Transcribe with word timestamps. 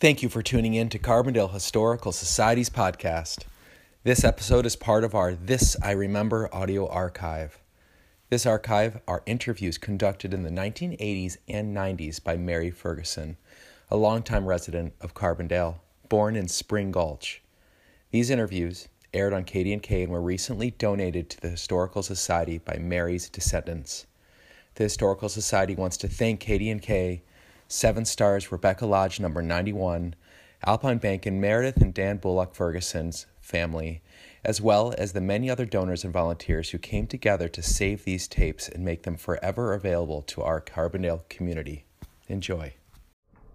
Thank 0.00 0.22
you 0.22 0.28
for 0.28 0.42
tuning 0.42 0.74
in 0.74 0.90
to 0.90 0.98
Carbondale 1.00 1.52
Historical 1.52 2.12
Society's 2.12 2.70
podcast. 2.70 3.46
This 4.04 4.22
episode 4.22 4.64
is 4.64 4.76
part 4.76 5.02
of 5.02 5.12
our 5.12 5.34
This 5.34 5.76
I 5.82 5.90
Remember 5.90 6.48
audio 6.54 6.86
archive. 6.86 7.58
This 8.30 8.46
archive 8.46 9.00
are 9.08 9.24
interviews 9.26 9.76
conducted 9.76 10.32
in 10.32 10.44
the 10.44 10.50
1980s 10.50 11.38
and 11.48 11.76
90s 11.76 12.22
by 12.22 12.36
Mary 12.36 12.70
Ferguson, 12.70 13.38
a 13.90 13.96
longtime 13.96 14.46
resident 14.46 14.92
of 15.00 15.14
Carbondale, 15.14 15.80
born 16.08 16.36
in 16.36 16.46
Spring 16.46 16.92
Gulch. 16.92 17.42
These 18.12 18.30
interviews 18.30 18.86
aired 19.12 19.32
on 19.32 19.42
KDNK 19.42 20.04
and 20.04 20.12
were 20.12 20.22
recently 20.22 20.70
donated 20.70 21.28
to 21.30 21.40
the 21.40 21.50
Historical 21.50 22.04
Society 22.04 22.58
by 22.58 22.76
Mary's 22.76 23.28
descendants. 23.28 24.06
The 24.76 24.84
Historical 24.84 25.28
Society 25.28 25.74
wants 25.74 25.96
to 25.96 26.06
thank 26.06 26.38
KDNK 26.38 27.22
Seven 27.70 28.06
Stars, 28.06 28.50
Rebekah 28.50 28.86
Lodge, 28.86 29.20
number 29.20 29.42
91, 29.42 30.14
Alpine 30.66 30.96
Bank, 30.96 31.26
and 31.26 31.38
Meredith 31.38 31.76
and 31.76 31.92
Dan 31.92 32.16
Bullock 32.16 32.54
Ferguson's 32.54 33.26
family, 33.42 34.00
as 34.42 34.58
well 34.58 34.94
as 34.96 35.12
the 35.12 35.20
many 35.20 35.50
other 35.50 35.66
donors 35.66 36.02
and 36.02 36.10
volunteers 36.10 36.70
who 36.70 36.78
came 36.78 37.06
together 37.06 37.46
to 37.46 37.62
save 37.62 38.04
these 38.04 38.26
tapes 38.26 38.70
and 38.70 38.86
make 38.86 39.02
them 39.02 39.18
forever 39.18 39.74
available 39.74 40.22
to 40.22 40.40
our 40.40 40.62
Carbondale 40.62 41.28
community. 41.28 41.84
Enjoy. 42.28 42.72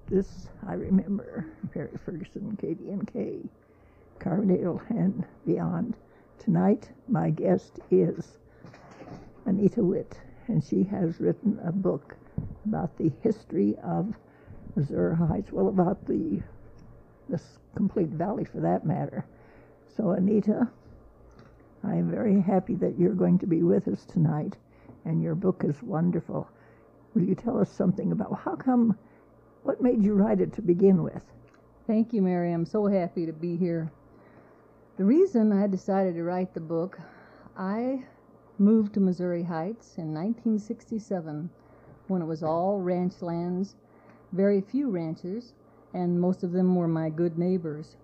This 0.08 0.48
I 0.68 0.73
remember 0.73 1.48
Mary 1.73 1.98
Ferguson, 2.06 2.56
KDNK, 2.62 3.50
Carbondale, 4.20 4.80
and 4.92 5.26
beyond. 5.48 5.95
Tonight, 6.38 6.88
my 7.08 7.32
guest 7.32 7.80
is 7.90 8.38
Anita 9.45 9.84
Witt, 9.84 10.20
and 10.48 10.64
she 10.64 10.84
has 10.84 11.20
written 11.20 11.59
a 11.66 11.72
book 11.72 12.16
about 12.66 12.98
the 12.98 13.12
history 13.22 13.76
of 13.84 14.14
Missouri 14.76 15.16
Heights, 15.16 15.52
well, 15.52 15.68
about 15.68 16.05
the 16.08 16.42
this 17.30 17.58
complete 17.76 18.09
valley 18.09 18.44
for 18.44 18.59
that 18.59 18.86
matter. 18.86 19.26
So, 19.96 20.12
Anita, 20.12 20.67
I 21.84 21.95
am 21.95 22.09
very 22.09 22.39
happy 22.39 22.76
that 22.76 22.98
you're 22.98 23.14
going 23.14 23.39
to 23.39 23.48
be 23.48 23.64
with 23.64 23.88
us 23.88 24.06
tonight, 24.06 24.58
and 25.06 25.22
your 25.22 25.36
book 25.36 25.64
is 25.64 25.81
wonderful. 25.81 26.50
Will 27.14 27.23
you 27.23 27.36
tell 27.36 27.59
us 27.59 27.72
something 27.72 28.11
about 28.11 28.39
how 28.39 28.56
come, 28.56 28.98
what 29.64 29.81
made 29.81 30.04
you 30.04 30.14
write 30.14 30.42
it 30.42 30.54
to 30.54 30.61
begin 30.61 31.04
with? 31.04 31.23
Thank 31.88 32.14
you, 32.14 32.22
Mary. 32.22 32.52
I'm 32.54 32.66
so 32.66 32.88
happy 32.88 33.26
to 33.26 33.34
be 33.34 33.56
here. 33.56 33.92
The 34.98 35.06
reason 35.06 35.52
I 35.52 35.67
decided 35.67 36.16
to 36.16 36.23
write 36.23 36.54
the 36.54 36.59
book, 36.59 37.00
I 37.58 38.04
moved 38.58 38.94
to 38.94 39.00
Missouri 39.00 39.44
Heights 39.44 39.98
in 39.98 40.14
1967 40.14 41.50
when 42.08 42.22
it 42.22 42.26
was 42.26 42.44
all 42.44 42.80
ranch 42.80 43.22
lands, 43.22 43.76
very 44.32 44.62
few 44.62 44.90
ranchers, 44.90 45.54
and 45.94 46.20
most 46.20 46.44
of 46.44 46.52
them 46.52 46.76
were 46.76 46.88
my 46.88 47.10
good 47.10 47.38
neighbors. 47.38 47.95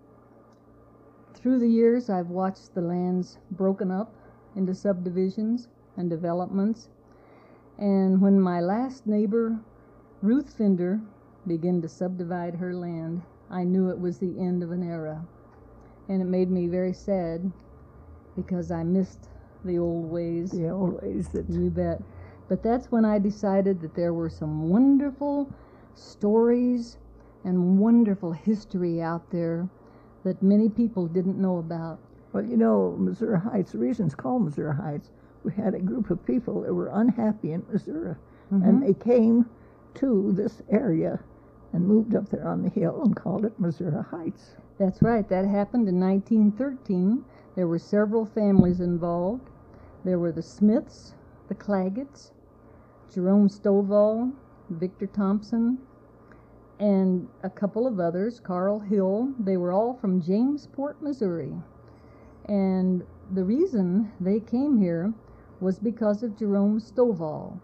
Through 1.34 1.60
the 1.60 1.70
years, 1.70 2.10
I've 2.10 2.30
watched 2.30 2.74
the 2.76 2.82
lands 2.82 3.38
broken 3.52 3.92
up 3.92 4.14
into 4.56 4.76
subdivisions 4.76 5.68
and 5.96 6.10
developments. 6.10 6.90
And 7.78 8.22
when 8.22 8.40
my 8.40 8.60
last 8.60 9.08
neighbor, 9.08 9.60
Ruth 10.22 10.54
Finder, 10.58 11.00
began 11.48 11.82
to 11.82 11.88
subdivide 11.88 12.56
her 12.56 12.76
land, 12.76 13.22
I 13.50 13.64
knew 13.64 13.90
it 13.90 14.00
was 14.00 14.20
the 14.20 14.40
end 14.40 14.62
of 14.64 14.72
an 14.72 14.84
era. 14.84 15.26
And 16.08 16.22
it 16.22 16.26
made 16.26 16.52
me 16.52 16.68
very 16.68 16.94
sad 16.94 17.52
because 18.36 18.72
I 18.72 18.84
missed 18.84 19.30
the 19.64 19.78
old 19.80 20.10
ways. 20.10 20.52
The 20.52 20.70
old 20.70 21.02
ways 21.02 21.30
that 21.30 21.50
You 21.50 21.70
bet. 21.70 22.02
But 22.50 22.64
that's 22.64 22.92
when 22.92 23.06
I 23.06 23.20
decided 23.20 23.80
that 23.82 23.94
there 23.94 24.12
were 24.12 24.30
some 24.30 24.70
wonderful 24.70 25.54
stories 25.94 26.98
and 27.44 27.78
wonderful 27.78 28.32
history 28.32 29.02
out 29.02 29.30
there 29.30 29.70
that 30.24 30.42
many 30.42 30.68
people 30.68 31.06
didn't 31.08 31.40
know 31.40 31.60
about. 31.60 32.00
Well, 32.34 32.44
you 32.44 32.58
know, 32.58 32.96
Missouri 32.98 33.40
Heights, 33.40 33.72
the 33.74 33.78
reason 33.78 34.08
it's 34.08 34.16
called 34.16 34.44
Missouri 34.44 34.76
Heights, 34.76 35.12
we 35.44 35.54
had 35.54 35.76
a 35.76 35.80
group 35.80 36.10
of 36.10 36.26
people 36.26 36.62
that 36.62 36.74
were 36.74 36.90
unhappy 36.92 37.54
in 37.54 37.64
Missouri, 37.72 38.16
and 38.50 38.64
mm-hmm. 38.64 38.80
they 38.80 38.94
came 38.96 39.48
to 39.96 40.32
this 40.34 40.62
area 40.70 41.20
and 41.72 41.88
moved 41.88 42.16
up 42.16 42.30
there 42.30 42.48
on 42.48 42.64
the 42.64 42.70
hill 42.70 43.02
and 43.04 43.16
called 43.16 43.46
it 43.46 43.60
Missouri 43.60 44.04
Heights. 44.04 44.56
That's 44.80 45.02
right, 45.04 45.28
that 45.30 45.46
happened 45.46 45.88
in 45.88 46.00
1913. 46.00 47.24
There 47.56 47.68
were 47.68 47.80
several 47.80 48.26
families 48.26 48.80
involved. 48.80 49.50
There 50.04 50.18
were 50.18 50.32
the 50.32 50.42
Smiths, 50.42 51.14
the 51.48 51.56
Clagetts, 51.56 52.32
Jerome 53.12 53.50
Stovall, 53.50 54.32
Victor 54.70 55.08
Thompson, 55.08 55.80
and 56.80 57.28
a 57.44 57.50
couple 57.50 57.88
of 57.88 58.00
others, 58.00 58.40
Carl 58.40 58.80
Hill. 58.80 59.34
They 59.40 59.58
were 59.58 59.72
all 59.72 59.96
from 59.96 60.22
Jamesport, 60.22 61.02
Missouri. 61.02 61.54
And 62.46 63.04
the 63.32 63.44
reason 63.44 64.12
they 64.20 64.40
came 64.40 64.78
here 64.78 65.14
was 65.60 65.80
because 65.80 66.22
of 66.22 66.38
Jerome 66.38 66.80
Stovall. 66.80 67.60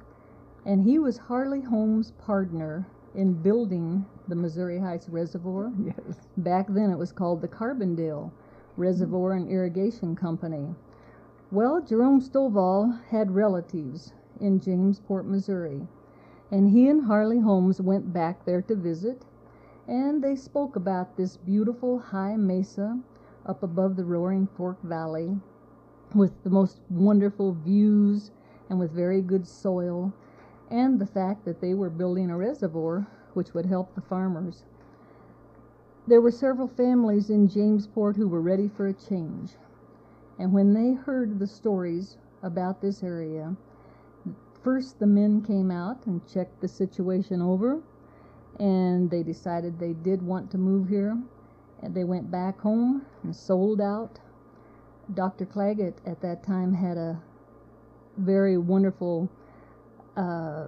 And 0.66 0.84
he 0.84 0.98
was 0.98 1.18
Harley 1.18 1.62
Holmes' 1.62 2.12
partner 2.12 2.88
in 3.14 3.34
building 3.34 4.06
the 4.28 4.36
Missouri 4.36 4.80
Heights 4.80 5.10
Reservoir. 5.10 5.72
Yes. 5.86 6.28
Back 6.38 6.66
then 6.70 6.90
it 6.90 6.98
was 6.98 7.12
called 7.12 7.42
the 7.42 7.48
Carbondale 7.48 8.32
Reservoir 8.78 9.34
and 9.34 9.50
Irrigation 9.50 10.16
Company. 10.16 10.74
Well, 11.52 11.82
Jerome 11.82 12.20
Stovall 12.20 13.00
had 13.10 13.36
relatives 13.36 14.12
in 14.40 14.59
Jamesport, 14.59 15.25
Missouri, 15.25 15.88
and 16.51 16.69
he 16.69 16.88
and 16.90 17.06
Harley 17.06 17.40
Holmes 17.40 17.81
went 17.81 18.13
back 18.13 18.46
there 18.46 18.62
to 18.63 18.75
visit, 18.75 19.25
and 19.88 20.23
they 20.23 20.35
spoke 20.35 20.75
about 20.75 21.18
this 21.18 21.38
beautiful 21.38 22.00
high 22.00 22.35
mesa 22.35 23.00
up 23.46 23.63
above 23.63 23.96
the 23.96 24.06
Roaring 24.06 24.47
Fork 24.47 24.81
Valley 24.84 25.38
with 26.13 26.31
the 26.44 26.50
most 26.50 26.81
wonderful 26.90 27.53
views 27.53 28.31
and 28.69 28.79
with 28.79 28.91
very 28.91 29.22
good 29.22 29.47
soil, 29.47 30.13
and 30.69 31.00
the 31.00 31.06
fact 31.06 31.46
that 31.46 31.62
they 31.62 31.73
were 31.73 31.90
building 31.90 32.29
a 32.29 32.38
reservoir 32.38 33.07
which 33.34 33.53
would 33.53 33.66
help 33.66 33.94
the 33.94 34.02
farmers. 34.02 34.66
There 36.07 36.22
were 36.22 36.31
several 36.31 36.67
families 36.67 37.29
in 37.29 37.47
Jamesport 37.47 38.16
who 38.16 38.28
were 38.28 38.41
ready 38.41 38.67
for 38.67 38.88
a 38.88 38.94
change. 38.94 39.57
And 40.38 40.53
when 40.53 40.73
they 40.73 40.94
heard 40.94 41.40
the 41.40 41.47
stories 41.47 42.17
about 42.44 42.81
this 42.81 43.03
area, 43.03 43.56
first 44.66 45.00
the 45.00 45.06
men 45.06 45.44
came 45.44 45.70
out 45.70 46.03
and 46.08 46.28
checked 46.28 46.59
the 46.59 46.68
situation 46.68 47.40
over, 47.42 47.80
and 48.59 49.12
they 49.12 49.22
decided 49.22 49.80
they 49.80 49.94
did 49.94 50.22
want 50.22 50.50
to 50.52 50.58
move 50.58 50.90
here. 50.90 51.16
And 51.84 51.94
they 51.94 52.03
went 52.03 52.31
back 52.31 52.59
home 52.59 53.06
and 53.24 53.36
sold 53.36 53.80
out. 53.80 54.20
Dr. 55.14 55.46
Clagett 55.46 55.94
at 56.08 56.20
that 56.22 56.44
time 56.44 56.74
had 56.74 56.98
a 56.98 57.22
very 58.18 58.58
wonderful 58.58 59.30
uh, 60.18 60.68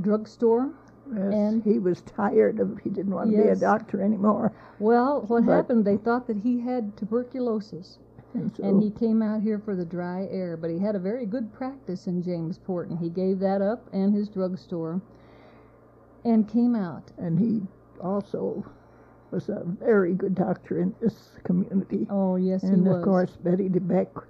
drugstore 0.00 0.70
Yes, 1.12 1.34
And- 1.34 1.62
he 1.64 1.78
was 1.78 2.02
tired 2.02 2.60
of, 2.60 2.78
he 2.78 2.88
didn't 2.90 3.12
want 3.14 3.30
to 3.32 3.36
be 3.36 3.48
a 3.48 3.56
doctor 3.56 4.00
anymore. 4.00 4.52
Well, 4.78 5.22
what 5.26 5.44
But- 5.44 5.52
happened, 5.52 5.84
they 5.84 5.96
thought 5.96 6.28
that 6.28 6.38
he 6.38 6.60
had 6.60 6.96
tuberculosis. 6.96 7.98
And 8.34 8.54
so, 8.56 8.64
And 8.64 8.82
he 8.82 8.90
came 8.90 9.22
out 9.22 9.42
here 9.42 9.58
for 9.58 9.74
the 9.74 9.84
dry 9.84 10.28
air, 10.30 10.56
but 10.56 10.70
he 10.70 10.78
had 10.78 10.94
a 10.94 11.00
very 11.00 11.26
good 11.26 11.52
practice 11.52 12.06
in 12.06 12.22
Jamesport, 12.22 12.88
and 12.90 12.98
he 12.98 13.08
gave 13.08 13.38
that 13.40 13.60
up 13.60 13.88
and 13.92 14.14
his 14.14 14.28
drugstore 14.28 15.00
and 16.24 16.48
came 16.48 16.74
out. 16.76 17.10
and 17.18 17.38
he 17.38 17.62
also 18.02 18.64
was 19.30 19.48
a 19.48 19.62
very 19.64 20.14
good 20.14 20.34
doctor 20.34 20.80
in 20.80 20.94
this 21.00 21.30
community. 21.44 22.06
Oh, 22.10 22.36
yes, 22.36 22.62
and 22.62 22.76
he 22.76 22.80
was. 22.82 22.88
And 22.88 22.96
of 22.98 23.04
course, 23.04 23.36
Betty 23.36 23.68
DeBeck 23.68 24.24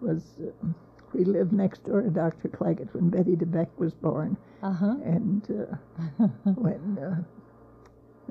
was, 0.00 0.22
uh, 0.42 0.66
we 1.12 1.24
lived 1.24 1.52
next 1.52 1.84
door 1.84 2.02
to 2.02 2.10
Dr. 2.10 2.48
Clagett 2.48 2.92
when 2.94 3.08
Betty 3.10 3.36
DeBeck 3.36 3.68
was 3.76 3.94
born. 3.94 4.36
Uh 4.62 4.72
huh. 4.72 4.96
And 5.04 5.42
uh, 5.50 6.24
when 6.54 6.98
uh, 6.98 7.22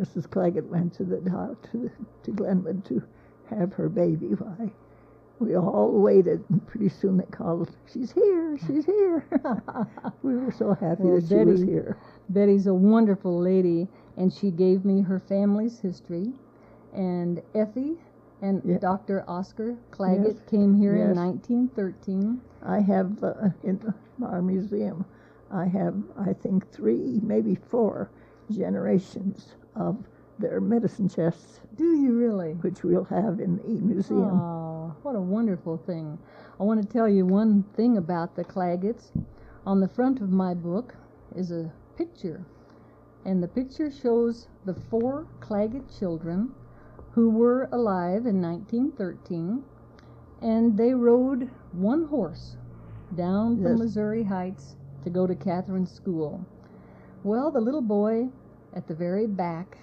Mrs. 0.01 0.27
Clagett 0.27 0.67
went 0.67 0.93
to 0.95 1.03
the 1.03 1.17
doc 1.17 1.61
to, 1.71 1.89
to 2.23 2.31
Glenwood 2.31 2.85
to 2.85 3.01
have 3.49 3.73
her 3.73 3.89
baby, 3.89 4.27
why, 4.27 4.71
we 5.39 5.55
all 5.55 5.91
waited, 5.91 6.43
and 6.49 6.65
pretty 6.67 6.89
soon 6.89 7.17
they 7.17 7.25
called, 7.25 7.75
"She's 7.91 8.11
here! 8.11 8.57
She's 8.65 8.85
here!" 8.85 9.25
we 10.23 10.35
were 10.35 10.51
so 10.51 10.73
happy 10.73 11.03
Well, 11.03 11.19
that 11.21 11.27
she 11.27 11.35
was 11.35 11.61
here. 11.61 11.97
Betty's 12.29 12.67
a 12.67 12.73
wonderful 12.73 13.39
lady, 13.39 13.87
and 14.17 14.33
she 14.33 14.51
gave 14.51 14.83
me 14.85 15.01
her 15.01 15.19
family's 15.19 15.79
history. 15.79 16.33
And 16.93 17.41
Effie 17.53 17.97
and 18.41 18.61
Yeah. 18.65 18.77
Dr. 18.79 19.23
Oscar 19.27 19.75
Clagett 19.91 20.35
Yes. 20.35 20.49
came 20.49 20.73
here 20.73 20.95
Yes. 20.97 21.09
in 21.09 21.15
1913. 21.15 22.41
I 22.63 22.79
have 22.79 23.23
uh, 23.23 23.49
in 23.63 23.79
our 24.23 24.41
museum, 24.41 25.05
I 25.51 25.65
have 25.65 25.95
I 26.17 26.33
think 26.33 26.67
three, 26.71 27.19
maybe 27.23 27.55
four 27.55 28.09
generations 28.49 29.53
of 29.75 29.97
their 30.39 30.59
medicine 30.61 31.09
chests, 31.09 31.59
Do 31.75 31.95
you 31.95 32.13
really? 32.17 32.53
which 32.55 32.83
we'll 32.83 33.03
have 33.05 33.39
in 33.39 33.57
the 33.57 33.81
museum. 33.81 34.39
Oh, 34.39 34.95
what 35.03 35.15
a 35.15 35.21
wonderful 35.21 35.77
thing. 35.77 36.17
I 36.59 36.63
want 36.63 36.81
to 36.81 36.87
tell 36.87 37.07
you 37.09 37.25
one 37.25 37.63
thing 37.75 37.97
about 37.97 38.35
the 38.35 38.43
Clagetts. 38.43 39.11
On 39.65 39.79
the 39.79 39.87
front 39.87 40.21
of 40.21 40.29
my 40.29 40.53
book 40.53 40.95
is 41.35 41.51
a 41.51 41.71
picture, 41.97 42.45
And 43.25 43.43
the 43.43 43.47
picture 43.47 43.91
shows 43.91 44.47
the 44.63 44.73
four 44.73 45.27
Clagett 45.41 45.89
children 45.99 46.53
who 47.11 47.29
were 47.29 47.67
alive 47.73 48.25
in 48.25 48.41
1913, 48.41 49.63
and 50.41 50.77
they 50.77 50.93
rode 50.93 51.49
one 51.73 52.05
horse 52.05 52.55
down 53.15 53.57
from 53.57 53.71
Yes. 53.71 53.79
Missouri 53.79 54.23
Heights 54.23 54.75
to 55.03 55.09
go 55.09 55.25
to 55.27 55.35
Catherine's 55.35 55.91
school. 55.91 56.45
Well, 57.23 57.51
the 57.51 57.59
little 57.59 57.81
boy 57.81 58.29
at 58.73 58.87
the 58.87 58.93
very 58.95 59.27
back 59.27 59.77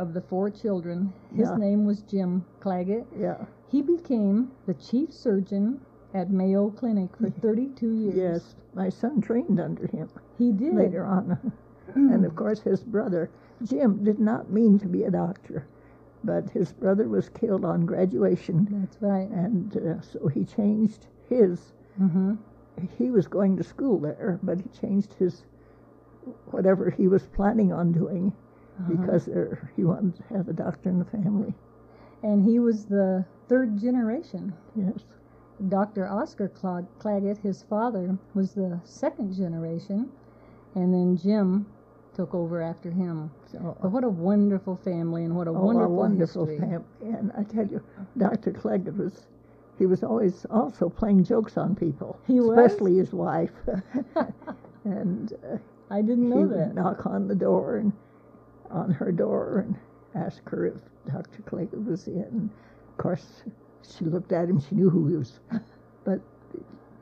of 0.00 0.14
the 0.14 0.20
four 0.22 0.48
children, 0.50 1.12
his 1.34 1.50
Yeah. 1.50 1.56
name 1.56 1.84
was 1.84 2.00
Jim 2.02 2.44
Clagett. 2.60 3.04
Yeah. 3.16 3.44
He 3.68 3.82
became 3.82 4.50
the 4.66 4.74
chief 4.74 5.12
surgeon 5.12 5.80
at 6.14 6.30
Mayo 6.30 6.70
Clinic 6.70 7.14
for 7.16 7.28
32 7.44 7.90
years. 7.92 8.16
Yes. 8.16 8.54
My 8.74 8.88
son 8.88 9.20
trained 9.20 9.60
under 9.60 9.86
him 9.86 10.08
He 10.38 10.52
did. 10.52 10.74
later 10.74 11.04
on. 11.04 11.38
and 11.94 12.24
of 12.24 12.34
course, 12.34 12.60
his 12.60 12.82
brother, 12.82 13.28
Jim, 13.62 14.02
did 14.02 14.18
not 14.18 14.50
mean 14.50 14.78
to 14.78 14.88
be 14.88 15.04
a 15.04 15.10
doctor, 15.10 15.66
but 16.24 16.48
his 16.50 16.72
brother 16.72 17.06
was 17.08 17.28
killed 17.28 17.64
on 17.64 17.84
graduation, 17.84 18.66
That's 18.80 19.00
right. 19.02 19.28
and 19.30 19.76
uh, 19.76 20.00
so 20.00 20.28
he 20.28 20.44
changed 20.44 21.06
his. 21.28 21.72
hmm 21.98 22.34
He 22.96 23.10
was 23.10 23.26
going 23.28 23.56
to 23.58 23.62
school 23.64 23.98
there, 23.98 24.38
but 24.42 24.60
he 24.60 24.68
changed 24.70 25.12
his 25.14 25.44
whatever 26.52 26.90
he 26.90 27.06
was 27.08 27.26
planning 27.26 27.72
on 27.72 27.92
doing 27.92 28.32
Uh-huh. 28.80 28.94
because 28.94 29.26
there, 29.26 29.70
he 29.76 29.84
wanted 29.84 30.16
to 30.16 30.34
have 30.34 30.48
a 30.48 30.52
doctor 30.52 30.88
in 30.88 30.98
the 30.98 31.04
family. 31.04 31.54
And 32.22 32.44
he 32.44 32.58
was 32.58 32.84
the 32.86 33.24
third 33.48 33.78
generation. 33.78 34.52
Yes. 34.76 35.04
Dr. 35.68 36.08
Oscar 36.08 36.48
Cla- 36.48 36.86
Clagett, 36.98 37.38
his 37.38 37.62
father, 37.62 38.16
was 38.34 38.52
the 38.52 38.80
second 38.84 39.34
generation, 39.34 40.08
and 40.74 40.92
then 40.94 41.16
Jim 41.16 41.66
took 42.14 42.34
over 42.34 42.62
after 42.62 42.90
him. 42.90 43.30
So, 43.52 43.76
But 43.82 43.90
what 43.92 44.04
a 44.04 44.08
wonderful 44.08 44.76
family 44.76 45.24
and 45.24 45.36
what 45.36 45.46
a 45.46 45.50
oh, 45.50 45.54
wonderful, 45.64 45.92
a 45.92 45.96
wonderful 45.96 46.46
family. 46.46 46.84
And 47.02 47.32
I 47.36 47.42
tell 47.42 47.66
you, 47.66 47.82
Dr. 48.16 48.52
Clagett 48.52 48.96
was, 48.96 49.26
he 49.78 49.86
was 49.86 50.02
always 50.02 50.46
also 50.50 50.88
playing 50.88 51.24
jokes 51.24 51.56
on 51.58 51.74
people, 51.76 52.18
He 52.26 52.40
was? 52.40 52.58
especially 52.58 52.96
his 52.96 53.12
wife. 53.12 53.52
and 54.84 55.32
uh, 55.44 55.56
I 55.90 56.00
didn't 56.02 56.24
he 56.24 56.30
know 56.30 56.40
would 56.42 56.58
that. 56.58 56.74
knock 56.74 57.06
on 57.06 57.28
the 57.28 57.34
door 57.34 57.76
and 57.76 57.92
on 58.70 58.90
her 58.90 59.12
door 59.12 59.64
and 59.66 59.76
ask 60.14 60.48
her 60.48 60.66
if 60.66 60.74
Dr. 61.06 61.42
Clagett 61.42 61.84
was 61.84 62.06
in. 62.08 62.50
Of 62.90 62.96
course, 62.98 63.42
she 63.82 64.04
looked 64.04 64.32
at 64.32 64.48
him. 64.48 64.60
She 64.60 64.74
knew 64.74 64.90
who 64.90 65.08
he 65.08 65.16
was, 65.16 65.40
but 66.04 66.20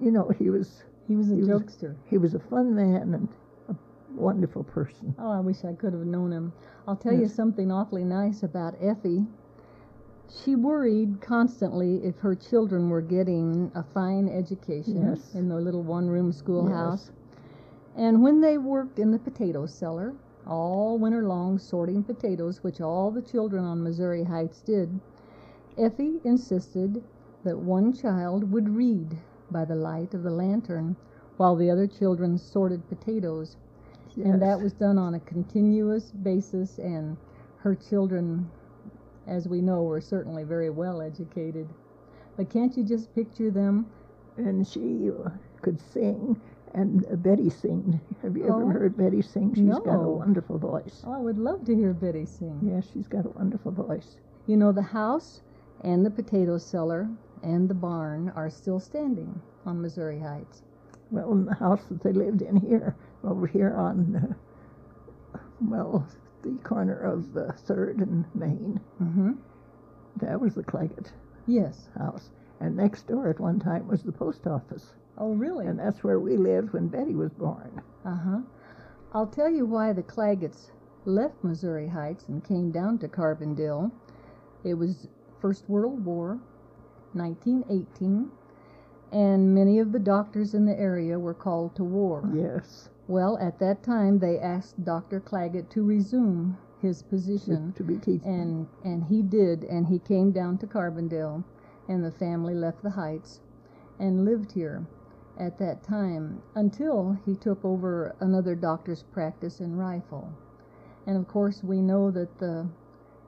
you 0.01 0.11
know, 0.11 0.29
he 0.39 0.51
was 0.51 0.85
He 1.09 1.17
was 1.17 1.31
a 1.31 1.35
he 1.35 1.43
was- 1.43 1.85
he 2.07 2.19
was 2.19 2.35
a 2.35 2.39
fun 2.39 2.75
man 2.75 3.15
and 3.15 3.29
a 3.69 3.75
wonderful 4.15 4.65
person. 4.65 5.15
Oh, 5.19 5.31
I 5.31 5.41
wish 5.41 5.65
I 5.65 5.73
could 5.73 5.93
have 5.93 6.07
known 6.07 6.33
him. 6.33 6.53
I'll 6.87 6.97
tell 6.97 7.13
you 7.15 7.29
something 7.29 7.71
awfully 7.71 8.05
nice 8.05 8.43
about 8.43 8.75
Effie. 8.81 9.27
She 10.31 10.57
worried 10.57 11.21
constantly 11.23 12.05
if 12.05 12.19
her 12.19 12.35
children 12.35 12.91
were 12.91 13.01
getting 13.01 13.71
a 13.75 13.83
fine 13.83 14.29
education 14.29 15.03
Yes. 15.03 15.35
in 15.35 15.49
their 15.49 15.61
little 15.61 15.83
one 15.83 16.09
room 16.09 16.33
schoolhouse. 16.33 17.07
Yes. 17.11 17.13
And 17.97 18.23
when 18.23 18.41
they 18.41 18.59
worked 18.59 18.99
in 18.99 19.11
the 19.11 19.19
potato 19.19 19.65
cellar, 19.67 20.15
all 20.49 20.99
winter 20.99 21.25
long 21.25 21.59
sorting 21.59 22.03
potatoes, 22.03 22.65
which 22.65 22.81
all 22.81 23.11
the 23.11 23.23
children 23.23 23.65
on 23.65 23.83
Missouri 23.85 24.25
Heights 24.25 24.61
did, 24.63 25.01
Effie 25.79 26.21
insisted 26.25 27.03
that 27.45 27.59
one 27.59 27.93
child 27.93 28.51
would 28.53 28.69
read 28.69 29.19
by 29.51 29.65
the 29.65 29.77
light 29.77 30.15
of 30.15 30.25
the 30.25 30.31
lantern 30.31 30.97
while 31.37 31.57
the 31.57 31.71
other 31.71 31.87
children 31.87 32.39
sorted 32.39 32.89
potatoes. 32.89 33.57
And 34.17 34.43
that 34.43 34.61
was 34.61 34.73
done 34.73 34.99
on 34.99 35.15
a 35.15 35.21
continuous 35.21 36.11
basis, 36.11 36.79
and 36.79 37.17
her 37.59 37.77
children, 37.77 38.51
as 39.27 39.49
we 39.49 39.61
know, 39.61 39.85
were 39.85 40.01
certainly 40.01 40.45
very 40.45 40.71
well 40.71 41.01
educated. 41.03 41.69
But 42.37 42.51
can't 42.51 42.77
you 42.77 42.85
just 42.85 43.15
picture 43.15 43.51
them? 43.51 43.87
and 44.39 44.67
she 44.67 45.11
could 45.63 45.81
sing. 45.93 46.41
And 46.75 47.05
uh, 47.11 47.17
Betty 47.17 47.51
sing. 47.51 48.01
Have 48.23 48.37
you 48.37 48.45
ever 48.45 48.63
Oh. 48.65 48.69
heard 48.69 48.97
Betty 48.97 49.23
sing? 49.23 49.55
She's 49.55 49.79
got 49.81 50.03
a 50.03 50.09
wonderful 50.09 50.59
voice. 50.59 51.03
Oh, 51.07 51.13
I 51.13 51.19
would 51.19 51.39
love 51.39 51.65
to 51.67 51.75
hear 51.75 51.93
Betty 51.93 52.27
sing. 52.27 52.61
Yes, 52.63 52.87
she's 52.93 53.09
got 53.09 53.25
a 53.25 53.31
wonderful 53.31 53.73
voice. 53.73 54.17
You 54.47 54.57
know, 54.57 54.73
the 54.73 54.83
house 54.83 55.41
and 55.83 56.05
the 56.05 56.11
potato 56.11 56.59
cellar 56.59 57.09
and 57.43 57.69
the 57.69 57.75
barn 57.75 58.33
are 58.35 58.51
still 58.51 58.81
standing 58.81 59.41
on 59.65 59.81
Missouri 59.81 60.19
Heights. 60.19 60.63
Well, 61.11 61.33
in 61.33 61.45
the 61.47 61.55
house 61.55 61.85
that 61.87 62.03
they 62.03 62.13
lived 62.13 62.43
in 62.43 62.57
here, 62.57 62.95
over 63.25 63.47
here 63.47 63.75
on, 63.75 64.37
uh, 65.35 65.39
well, 65.61 66.07
the 66.43 66.51
corner 66.63 66.99
of 66.99 67.37
uh, 67.37 67.53
Third 67.53 67.99
and 67.99 68.25
Main, 68.35 68.81
Mm-hmm. 69.03 69.33
that 70.17 70.41
was 70.41 70.55
the 70.55 70.63
Clagett 70.65 71.13
Yes. 71.47 71.89
house. 71.97 72.31
And 72.61 72.77
next 72.77 73.07
door 73.07 73.29
at 73.29 73.41
one 73.41 73.59
time 73.61 73.87
was 73.87 74.03
the 74.03 74.13
post 74.13 74.47
office. 74.47 74.93
Oh, 75.19 75.33
really? 75.33 75.67
And 75.67 75.79
that's 75.79 76.05
where 76.05 76.21
we 76.21 76.37
lived 76.37 76.73
when 76.73 76.89
Betty 76.89 77.15
was 77.15 77.33
born. 77.33 77.83
Uh 78.05 78.15
huh. 78.17 78.41
I'll 79.13 79.27
tell 79.27 79.51
you 79.51 79.67
why 79.67 79.93
the 79.93 80.03
Clagetts 80.03 80.71
left 81.05 81.43
Missouri 81.43 81.89
Heights 81.89 82.29
and 82.29 82.45
came 82.45 82.71
down 82.71 82.99
to 82.99 83.09
Carbondale. 83.09 83.91
It 84.65 84.75
was 84.75 85.09
First 85.41 85.69
World 85.69 86.05
War, 86.05 86.39
1918, 87.15 88.31
and 89.13 89.55
many 89.55 89.79
of 89.79 89.93
the 89.93 89.99
doctors 89.99 90.55
in 90.55 90.67
the 90.67 90.79
area 90.79 91.19
were 91.19 91.35
called 91.35 91.75
to 91.77 91.85
war. 91.85 92.29
Yes, 92.35 92.91
Well, 93.09 93.39
at 93.39 93.59
that 93.61 93.83
time, 93.83 94.19
they 94.19 94.39
asked 94.39 94.85
Dr. 94.85 95.21
Clagett 95.21 95.71
to 95.71 95.83
resume 95.83 96.59
his 96.81 97.03
position. 97.03 97.73
to 97.77 97.83
be 97.83 97.97
teaching. 97.97 98.23
and 98.29 98.67
and 98.85 99.03
he 99.05 99.21
did 99.23 99.65
and 99.65 99.87
he 99.89 99.99
came 99.99 100.31
down 100.31 100.59
to 100.59 100.67
carbondale 100.67 101.43
and 101.89 102.05
the 102.05 102.13
family 102.13 102.55
left 102.55 102.83
the 102.85 102.91
heights 102.91 103.41
and 103.99 104.25
lived 104.25 104.53
here 104.53 104.87
at 105.39 105.59
that 105.59 105.83
time 105.83 106.43
until 106.55 107.17
he 107.25 107.35
took 107.37 107.65
over 107.65 108.15
another 108.21 108.55
doctor's 108.55 109.03
practice 109.03 109.61
in 109.61 109.77
rifle. 109.77 110.33
And 111.07 111.17
of 111.17 111.29
course 111.29 111.63
we 111.63 111.81
know 111.81 112.11
that 112.11 112.39
the 112.39 112.67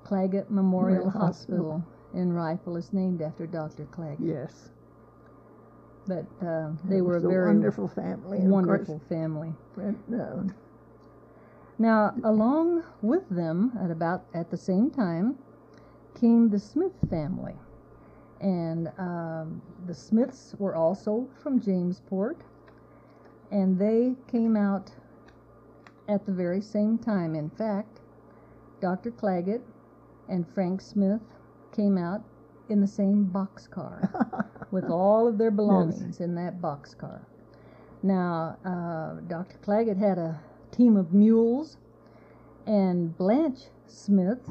clagett 0.04 0.50
memorial 0.50 1.06
Memorial 1.06 1.10
hospital, 1.10 1.72
Hospital. 1.72 2.20
in 2.20 2.32
rifle 2.32 2.76
is 2.76 2.92
named 2.92 3.22
after 3.22 3.46
dr 3.46 3.84
clagett 3.86 4.18
yes, 4.20 4.70
but 6.06 6.26
uh, 6.44 6.70
they 6.84 7.00
were 7.00 7.12
a 7.12 7.20
was 7.20 7.24
a 7.24 7.28
very 7.28 7.46
wonderful 7.46 7.88
family. 7.88 8.38
course, 8.38 8.50
wonderful 8.50 9.00
family. 9.08 9.52
Uh, 9.78 10.42
Now, 11.78 12.14
along 12.24 12.82
with 13.02 13.28
them, 13.30 13.72
at 13.82 13.90
about 13.90 14.24
at 14.34 14.50
the 14.50 14.56
same 14.56 14.90
time, 14.90 15.38
came 16.14 16.50
the 16.50 16.58
Smith 16.58 16.92
family, 17.08 17.54
and 18.40 18.90
um, 18.98 19.60
the 19.86 19.94
Smiths 19.94 20.54
were 20.58 20.74
also 20.74 21.28
from 21.42 21.60
Jamesport, 21.60 22.36
and 23.50 23.78
they 23.78 24.14
came 24.30 24.56
out 24.56 24.90
at 26.08 26.24
the 26.24 26.32
very 26.32 26.60
same 26.60 26.98
time. 26.98 27.34
In 27.34 27.50
fact, 27.50 28.00
Dr. 28.80 29.10
Clagett 29.10 29.60
and 30.28 30.46
Frank 30.54 30.80
Smith 30.80 31.20
came 31.72 31.98
out 31.98 32.22
in 32.68 32.80
the 32.80 32.86
same 32.86 33.30
boxcar 33.32 34.46
with 34.70 34.84
all 34.84 35.28
of 35.28 35.36
their 35.36 35.50
belongings 35.50 36.20
in 36.20 36.34
that 36.36 36.60
boxcar. 36.60 37.20
Now, 38.02 38.56
uh, 38.64 39.20
Dr. 39.28 39.58
Clagett 39.58 39.98
had 39.98 40.18
a 40.18 40.40
team 40.70 40.96
of 40.96 41.12
mules, 41.12 41.76
and 42.66 43.16
Blanche 43.18 43.64
Smith 43.86 44.48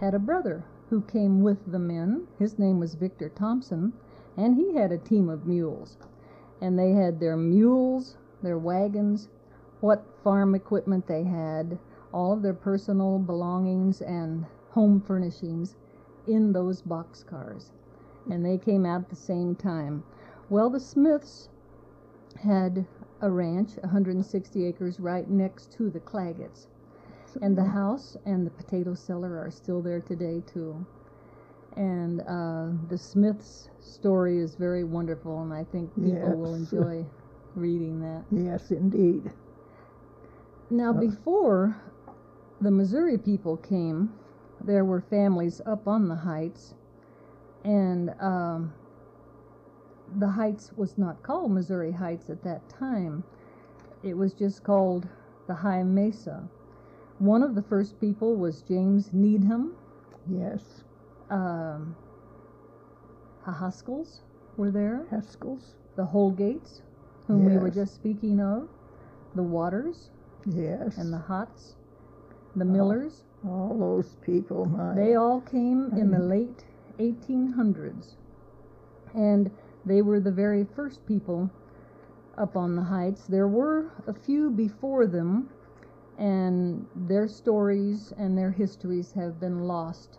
had 0.00 0.14
a 0.14 0.18
brother 0.18 0.64
who 0.94 1.00
came 1.00 1.42
with 1.42 1.72
the 1.72 1.78
men. 1.80 2.24
His 2.38 2.56
name 2.56 2.78
was 2.78 2.94
Victor 2.94 3.28
Thompson, 3.28 3.92
and 4.36 4.54
he 4.54 4.76
had 4.76 4.92
a 4.92 4.96
team 4.96 5.28
of 5.28 5.44
mules. 5.44 5.98
And 6.60 6.78
they 6.78 6.92
had 6.92 7.18
their 7.18 7.36
mules, 7.36 8.16
their 8.44 8.58
wagons, 8.58 9.28
what 9.80 10.06
farm 10.22 10.54
equipment 10.54 11.08
they 11.08 11.24
had, 11.24 11.80
all 12.12 12.32
of 12.32 12.42
their 12.42 12.54
personal 12.54 13.18
belongings 13.18 14.02
and 14.02 14.46
home 14.70 15.00
furnishings 15.00 15.74
in 16.28 16.52
those 16.52 16.80
boxcars. 16.82 17.72
And 18.30 18.46
they 18.46 18.56
came 18.56 18.86
out 18.86 19.00
at 19.00 19.10
the 19.10 19.16
same 19.16 19.56
time. 19.56 20.04
Well, 20.48 20.70
the 20.70 20.78
Smiths 20.78 21.48
had 22.36 22.86
a 23.20 23.28
ranch, 23.28 23.78
160 23.78 24.64
acres, 24.64 25.00
right 25.00 25.28
next 25.28 25.72
to 25.72 25.90
the 25.90 25.98
Clagetts. 25.98 26.68
And 27.42 27.56
the 27.56 27.64
house 27.64 28.16
and 28.26 28.46
the 28.46 28.50
potato 28.50 28.94
cellar 28.94 29.38
are 29.38 29.50
still 29.50 29.82
there 29.82 30.00
today, 30.00 30.42
too. 30.46 30.84
And 31.76 32.20
uh, 32.22 32.68
the 32.88 32.98
Smiths 32.98 33.70
story 33.80 34.38
is 34.38 34.54
very 34.56 34.84
wonderful, 34.84 35.42
and 35.42 35.52
I 35.52 35.64
think 35.64 35.94
people 35.94 36.36
will 36.36 36.54
enjoy 36.54 37.04
reading 37.56 38.00
that. 38.00 38.24
yes, 38.30 38.70
indeed. 38.70 39.32
Now, 40.70 40.92
Uh. 40.92 41.00
before 41.00 41.76
the 42.60 42.70
Missouri 42.70 43.18
people 43.18 43.56
came, 43.56 44.14
there 44.64 44.84
were 44.84 45.00
families 45.00 45.60
up 45.66 45.88
on 45.88 46.08
the 46.08 46.14
heights, 46.16 46.74
and 47.64 48.10
um, 48.20 48.72
the 50.18 50.28
heights 50.28 50.72
was 50.76 50.96
not 50.98 51.22
called 51.22 51.50
Missouri 51.52 51.92
Heights 51.92 52.30
at 52.30 52.42
that 52.44 52.68
time. 52.68 53.24
It 54.02 54.16
was 54.16 54.32
just 54.34 54.62
called 54.62 55.08
the 55.46 55.54
High 55.54 55.82
Mesa. 55.82 56.48
One 57.24 57.42
of 57.42 57.54
the 57.54 57.62
first 57.62 57.98
people 58.00 58.36
was 58.36 58.60
James 58.60 59.10
Needham. 59.14 59.74
Yes. 60.28 60.84
Um, 61.30 61.96
the 63.46 63.52
Huskells 63.52 64.20
were 64.58 64.70
there. 64.70 65.06
Haskell's. 65.10 65.74
The 65.96 66.04
Holgates, 66.04 66.82
whom 67.26 67.46
we 67.46 67.56
were 67.56 67.70
just 67.70 67.94
speaking 67.94 68.40
of. 68.40 68.68
The 69.34 69.42
Waters 69.42 70.10
Yes. 70.44 70.98
and 70.98 71.10
the 71.12 71.18
Hotts. 71.18 71.76
The 72.56 72.64
Millers. 72.66 73.24
all 73.46 73.74
those 73.78 74.16
people. 74.20 74.66
My. 74.66 74.94
They 74.94 75.14
all 75.14 75.40
came 75.40 75.92
in 75.96 76.10
the 76.10 76.18
late 76.18 76.64
1800s, 76.98 78.16
and 79.14 79.50
they 79.86 80.02
were 80.02 80.20
the 80.20 80.30
very 80.30 80.64
first 80.76 81.06
people 81.06 81.48
up 82.36 82.54
on 82.54 82.76
the 82.76 82.82
heights. 82.82 83.26
There 83.26 83.48
were 83.48 83.90
a 84.06 84.12
few 84.12 84.50
before 84.50 85.06
them, 85.06 85.48
and 86.18 86.86
their 86.94 87.26
stories 87.28 88.12
and 88.16 88.36
their 88.36 88.50
histories 88.52 89.12
have 89.12 89.40
been 89.40 89.60
lost. 89.66 90.18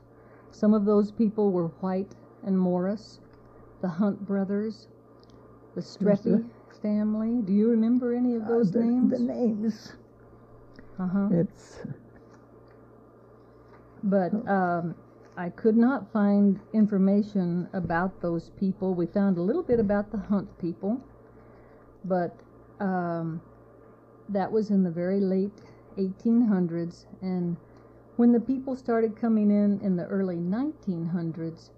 Some 0.52 0.74
of 0.74 0.86
those 0.86 1.12
people 1.12 1.52
were 1.52 1.68
White 1.82 2.16
and 2.44 2.58
Morris, 2.60 3.20
the 3.82 3.88
Hunt 3.90 4.26
brothers, 4.26 4.88
the 5.76 5.82
Streppy 5.82 6.46
family. 6.82 7.42
Do 7.42 7.54
you 7.54 7.70
remember 7.70 8.14
any 8.14 8.36
of 8.36 8.44
Uh, 8.44 8.48
those 8.48 8.72
the, 8.72 8.80
names? 8.80 9.12
The 9.12 9.20
names. 9.20 9.94
uh 11.00 11.08
huh. 11.08 11.30
It's 11.30 11.80
but 14.04 14.34
um, 14.48 14.96
I 15.38 15.50
could 15.50 15.76
not 15.78 16.12
find 16.12 16.60
information 16.74 17.68
about 17.74 18.22
those 18.22 18.50
people. 18.52 18.94
We 18.94 19.06
found 19.06 19.38
a 19.38 19.42
little 19.42 19.64
bit 19.64 19.80
about 19.80 20.12
the 20.12 20.18
Hunt 20.18 20.58
people, 20.60 21.02
but 22.06 22.36
um, 22.80 23.42
that 24.30 24.52
was 24.52 24.70
in 24.72 24.84
the 24.84 24.92
very 24.92 25.20
late 25.20 25.62
1800s. 25.98 27.06
And 27.22 27.58
when 28.18 28.32
the 28.32 28.40
people 28.40 28.76
started 28.76 29.16
coming 29.20 29.52
in 29.52 29.80
in 29.82 29.96
the 29.96 30.06
early 30.06 30.38
1900s, 30.38 31.70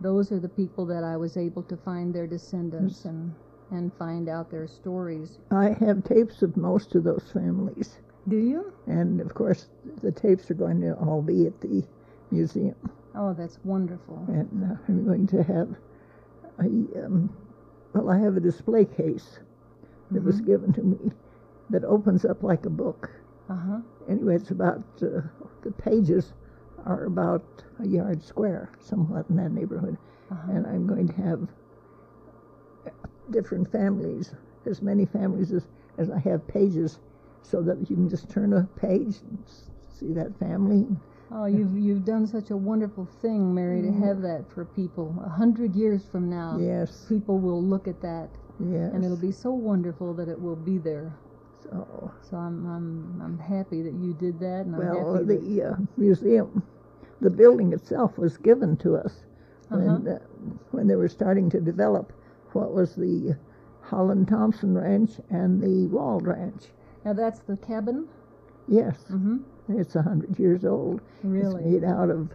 those 0.00 0.30
are 0.32 0.38
the 0.40 0.48
people 0.48 0.84
that 0.86 1.04
I 1.04 1.16
was 1.16 1.36
able 1.36 1.62
to 1.64 1.76
find 1.76 2.14
their 2.14 2.26
descendants 2.26 3.04
and, 3.04 3.34
and 3.70 3.92
find 3.94 4.28
out 4.28 4.50
their 4.50 4.66
stories. 4.66 5.38
I 5.50 5.70
have 5.80 6.04
tapes 6.04 6.42
of 6.42 6.56
most 6.56 6.94
of 6.94 7.04
those 7.04 7.30
families, 7.32 7.98
Do 8.28 8.36
you? 8.36 8.72
and 8.86 9.20
of 9.20 9.32
course 9.34 9.68
the 10.02 10.12
tapes 10.12 10.50
are 10.50 10.54
going 10.54 10.80
to 10.82 10.94
all 10.94 11.22
be 11.22 11.46
at 11.46 11.60
the 11.62 11.82
museum, 12.30 12.74
Oh, 13.14 13.32
that's 13.32 13.58
wonderful. 13.64 14.22
and 14.28 14.72
uh, 14.72 14.76
I'm 14.88 15.04
going 15.06 15.26
to 15.28 15.42
have 15.42 15.74
a 16.58 17.04
um, 17.06 17.34
well, 17.94 18.10
I 18.10 18.18
have 18.18 18.36
a 18.36 18.40
display 18.40 18.84
case 18.84 19.38
that 20.10 20.22
was 20.22 20.40
given 20.42 20.72
to 20.74 20.82
me 20.82 21.10
that 21.70 21.84
opens 21.84 22.24
up 22.26 22.42
like 22.42 22.66
a 22.66 22.70
book. 22.70 23.10
Uh 23.48 23.54
huh. 23.56 23.78
Anyway, 24.08 24.34
it's 24.36 24.50
about 24.50 24.82
uh, 25.02 25.20
the 25.62 25.70
pages 25.78 26.32
are 26.84 27.04
about 27.04 27.44
a 27.80 27.86
yard 27.86 28.22
square, 28.22 28.70
somewhat 28.80 29.26
in 29.30 29.36
that 29.36 29.52
neighborhood, 29.52 29.96
Uh-huh. 30.30 30.52
and 30.52 30.66
I'm 30.66 30.86
going 30.86 31.08
to 31.08 31.14
have 31.14 31.48
different 33.30 33.70
families, 33.70 34.34
as 34.66 34.82
many 34.82 35.04
families 35.06 35.52
as, 35.52 35.66
as 35.98 36.10
I 36.10 36.18
have 36.20 36.46
pages, 36.46 36.98
so 37.42 37.62
that 37.62 37.78
you 37.90 37.96
can 37.96 38.08
just 38.08 38.28
turn 38.30 38.52
a 38.52 38.62
page 38.76 39.16
and 39.22 39.38
see 39.88 40.12
that 40.12 40.36
family. 40.38 40.86
Oh, 41.32 41.46
you've 41.46 41.76
you've 41.76 42.04
done 42.04 42.26
such 42.26 42.50
a 42.50 42.56
wonderful 42.56 43.06
thing, 43.20 43.52
Mary, 43.52 43.82
to 43.82 43.92
have 43.92 44.22
that 44.22 44.44
for 44.54 44.64
people. 44.64 45.14
A 45.24 45.28
hundred 45.28 45.74
years 45.74 46.04
from 46.04 46.30
now, 46.30 46.56
Yes, 46.60 47.04
people 47.08 47.38
will 47.38 47.62
look 47.62 47.88
at 47.88 48.00
that, 48.02 48.28
yes. 48.60 48.92
and 48.92 49.04
it'll 49.04 49.16
be 49.16 49.32
so 49.32 49.50
wonderful 49.50 50.14
that 50.14 50.28
it 50.28 50.40
will 50.40 50.54
be 50.56 50.78
there. 50.78 51.12
So, 51.70 52.12
So 52.22 52.36
I'm 52.36 52.66
I'm 52.66 53.20
I'm 53.22 53.38
happy 53.38 53.82
that 53.82 53.94
you 53.94 54.12
did 54.14 54.38
that, 54.40 54.66
and 54.66 54.74
I'm 54.76 54.88
well, 54.88 55.14
happy 55.14 55.24
the 55.24 55.62
uh, 55.62 55.76
museum, 55.96 56.62
the 57.20 57.30
building 57.30 57.72
itself 57.72 58.18
was 58.18 58.36
given 58.36 58.76
to 58.78 58.96
us 58.96 59.24
when 59.70 60.06
Uh-huh. 60.06 60.08
uh, 60.08 60.18
when 60.70 60.86
they 60.86 60.96
were 60.96 61.08
starting 61.08 61.48
to 61.50 61.60
develop 61.60 62.12
what 62.52 62.72
was 62.72 62.94
the 62.94 63.36
Holland 63.80 64.28
Thompson 64.28 64.76
Ranch 64.76 65.20
and 65.30 65.60
the 65.62 65.86
Wald 65.88 66.26
Ranch. 66.26 66.72
now 67.04 67.12
that's 67.12 67.40
the 67.40 67.56
cabin. 67.56 68.08
Yes, 68.68 69.12
Mm-hmm. 69.12 69.38
it's 69.68 69.94
a 69.96 70.02
hundred 70.02 70.38
years 70.38 70.64
old. 70.64 71.00
Really. 71.22 71.62
It's 71.62 71.82
made 71.82 71.84
out 71.84 72.10
of 72.10 72.34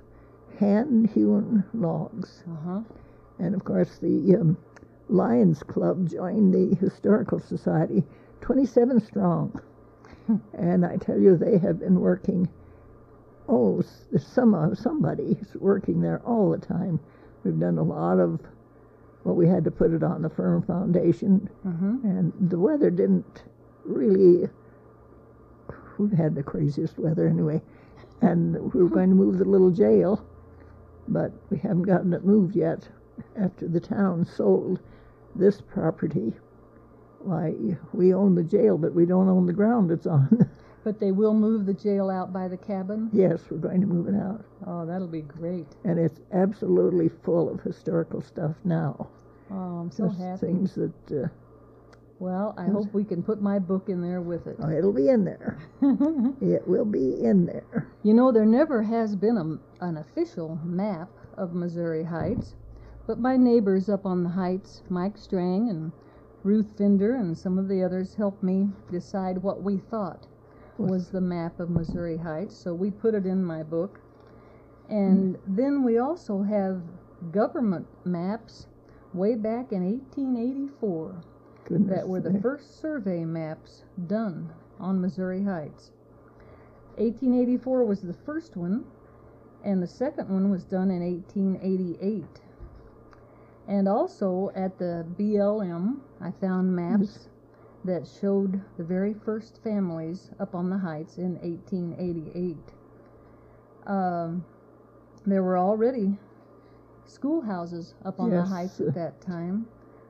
hand-hewn 0.59 1.63
logs. 1.73 2.43
Uh 2.47 2.55
huh. 2.65 2.81
And 3.39 3.55
of 3.55 3.63
course, 3.63 3.97
the 3.99 4.35
um, 4.35 4.57
Lions 5.09 5.63
Club 5.63 6.07
joined 6.07 6.53
the 6.53 6.75
Historical 6.75 7.39
Society, 7.39 8.03
27 8.41 8.99
strong. 8.99 9.61
and 10.53 10.85
I 10.85 10.97
tell 10.97 11.19
you, 11.19 11.37
they 11.37 11.57
have 11.57 11.79
been 11.79 11.99
working. 11.99 12.49
Oh, 13.47 13.83
some 14.17 14.75
somebody 14.75 15.37
is 15.41 15.55
working 15.55 16.01
there 16.01 16.21
all 16.25 16.51
the 16.51 16.57
time. 16.65 16.99
We've 17.43 17.59
done 17.59 17.77
a 17.77 17.83
lot 17.83 18.19
of. 18.19 18.39
Well, 19.23 19.35
we 19.35 19.47
had 19.47 19.63
to 19.65 19.71
put 19.71 19.91
it 19.93 20.03
on 20.03 20.21
the 20.23 20.29
firm 20.29 20.63
foundation, 20.63 21.49
Mm-hmm. 21.65 22.05
and 22.07 22.33
the 22.49 22.57
weather 22.59 22.89
didn't 22.89 23.43
really. 23.83 24.49
We've 25.97 26.11
had 26.11 26.33
the 26.35 26.43
craziest 26.43 26.97
weather 26.97 27.27
anyway, 27.27 27.61
and 28.21 28.73
we 28.73 28.81
were 28.81 28.89
going 28.89 29.09
to 29.09 29.15
move 29.15 29.37
the 29.37 29.45
little 29.45 29.69
jail, 29.71 30.25
but 31.07 31.31
we 31.49 31.57
haven't 31.57 31.83
gotten 31.83 32.13
it 32.13 32.25
moved 32.25 32.55
yet. 32.55 32.87
After 33.37 33.67
the 33.67 33.79
town 33.79 34.25
sold 34.25 34.79
this 35.35 35.61
property, 35.61 36.33
why 37.25 37.53
we 37.93 38.13
own 38.13 38.35
the 38.35 38.43
jail, 38.43 38.77
but 38.77 38.93
we 38.93 39.05
don't 39.05 39.29
own 39.29 39.45
the 39.45 39.53
ground 39.53 39.91
it's 39.91 40.07
on. 40.07 40.49
But 40.83 40.99
they 40.99 41.11
will 41.11 41.35
move 41.35 41.67
the 41.67 41.75
jail 41.75 42.09
out 42.09 42.33
by 42.33 42.47
the 42.47 42.57
cabin. 42.57 43.11
yes, 43.13 43.43
we're 43.51 43.57
going 43.59 43.81
to 43.81 43.85
move 43.87 44.07
it 44.07 44.15
out, 44.15 44.43
Oh, 44.65 44.83
that'll 44.83 45.07
be 45.07 45.21
great. 45.21 45.67
and 45.83 45.99
it's 45.99 46.21
absolutely 46.33 47.07
full 47.07 47.49
of 47.51 47.61
historical 47.61 48.19
stuff 48.19 48.55
now. 48.63 49.07
Oh, 49.51 49.77
I'm 49.81 49.91
so 49.91 50.07
Just 50.07 50.19
happy. 50.19 50.47
things 50.47 50.73
that 50.73 51.11
uh, 51.11 51.27
Well, 52.17 52.55
I 52.57 52.65
hope 52.65 52.91
we 52.93 53.03
can 53.03 53.21
put 53.21 53.43
my 53.43 53.59
book 53.59 53.89
in 53.89 54.01
there 54.01 54.21
with 54.21 54.47
it. 54.47 54.55
oh, 54.59 54.71
it'll 54.71 54.91
be 54.91 55.09
in 55.09 55.23
there. 55.23 55.59
it 56.41 56.67
will 56.67 56.85
be 56.85 57.23
in 57.23 57.45
there. 57.45 57.87
You 58.01 58.15
know, 58.15 58.31
there 58.31 58.45
never 58.47 58.81
has 58.81 59.15
been 59.15 59.37
a, 59.37 59.85
an 59.85 59.97
official 59.97 60.57
map 60.63 61.09
of 61.37 61.53
Missouri 61.53 62.03
Heights, 62.05 62.55
but 63.05 63.19
my 63.19 63.37
neighbors 63.37 63.87
up 63.87 64.07
on 64.07 64.23
the 64.23 64.29
Heights, 64.29 64.81
Mike 64.89 65.17
Strang 65.17 65.69
and 65.69 65.91
Ruth 66.43 66.77
Finder, 66.77 67.15
and 67.15 67.37
some 67.37 67.57
of 67.59 67.67
the 67.67 67.83
others 67.83 68.15
helped 68.15 68.41
me 68.41 68.69
decide 68.89 69.37
what 69.37 69.61
we 69.61 69.77
thought 69.77 70.27
was 70.77 71.09
the 71.09 71.21
map 71.21 71.59
of 71.59 71.69
Missouri 71.69 72.17
Heights, 72.17 72.55
so 72.55 72.73
we 72.73 72.89
put 72.89 73.13
it 73.13 73.25
in 73.25 73.43
my 73.43 73.61
book. 73.61 73.99
And 74.89 75.37
then 75.45 75.83
we 75.83 75.99
also 75.99 76.41
have 76.41 76.81
government 77.31 77.87
maps 78.03 78.67
way 79.13 79.35
back 79.35 79.71
in 79.71 79.83
1884 79.83 81.23
Goodness 81.65 81.89
that 81.95 82.07
were 82.07 82.19
the 82.19 82.31
sake. 82.31 82.41
first 82.41 82.81
survey 82.81 83.23
maps 83.23 83.83
done 84.07 84.51
on 84.79 84.99
Missouri 84.99 85.43
Heights. 85.43 85.91
1884 86.97 87.85
was 87.85 88.01
the 88.01 88.13
first 88.13 88.57
one, 88.57 88.85
and 89.63 89.81
the 89.81 89.87
second 89.87 90.29
one 90.29 90.49
was 90.49 90.63
done 90.63 90.89
in 90.89 91.01
1888. 91.01 92.25
And 93.67 93.87
also 93.87 94.51
at 94.55 94.77
the 94.79 95.05
BLM, 95.17 95.99
I 96.23 96.31
found 96.31 96.75
maps 96.75 97.29
that 97.83 98.07
showed 98.07 98.61
the 98.77 98.83
very 98.83 99.13
first 99.13 99.59
families 99.63 100.31
up 100.39 100.53
on 100.53 100.69
the 100.69 100.77
heights 100.77 101.17
in 101.17 101.35
1888. 101.39 102.57
Um, 103.87 104.45
there 105.25 105.43
were 105.43 105.57
already 105.57 106.17
schoolhouses 107.05 107.95
up 108.05 108.19
on 108.19 108.29
the 108.29 108.43
heights 108.43 108.79
at 108.79 108.93
that 108.93 109.19
time. 109.21 109.67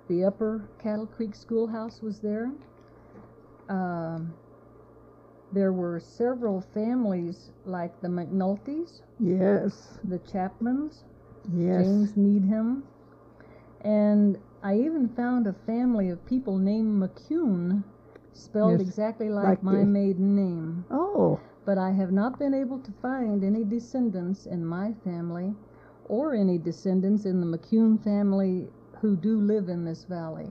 The 0.10 0.26
Upper 0.26 0.68
Cattle 0.80 1.06
Creek 1.08 1.34
Schoolhouse 1.34 2.02
was 2.02 2.20
there. 2.20 2.52
Um, 3.70 4.34
there 5.54 5.72
were 5.72 6.00
several 6.00 6.62
families 6.74 7.52
like 7.66 8.00
the 8.02 8.08
McNultys, 8.08 9.02
Yes, 9.20 10.00
the 10.04 10.20
Chapmans, 10.20 11.04
yes. 11.54 11.86
James 11.86 12.18
Needham, 12.18 12.84
and 13.82 14.38
I 14.64 14.78
even 14.78 15.10
found 15.10 15.48
a 15.48 15.54
family 15.54 16.10
of 16.10 16.26
people 16.26 16.58
named 16.58 17.02
McCune, 17.02 17.84
spelled 18.34 18.80
Yes, 18.80 18.82
exactly 18.82 19.30
like, 19.30 19.46
like 19.46 19.64
my 19.64 19.80
the- 19.80 19.86
maiden 19.86 20.36
name. 20.36 20.86
Oh, 20.92 21.40
But 21.66 21.78
I 21.78 21.92
have 21.92 22.12
not 22.12 22.40
been 22.40 22.54
able 22.54 22.80
to 22.80 22.92
find 23.02 23.44
any 23.44 23.64
descendants 23.64 24.46
in 24.46 24.66
my 24.66 24.94
family 25.04 25.56
or 26.06 26.34
any 26.34 26.58
descendants 26.58 27.26
in 27.26 27.40
the 27.40 27.46
McCune 27.58 28.04
family 28.04 28.68
who 29.00 29.16
do 29.16 29.40
live 29.40 29.70
in 29.70 29.84
this 29.86 30.04
valley. 30.06 30.50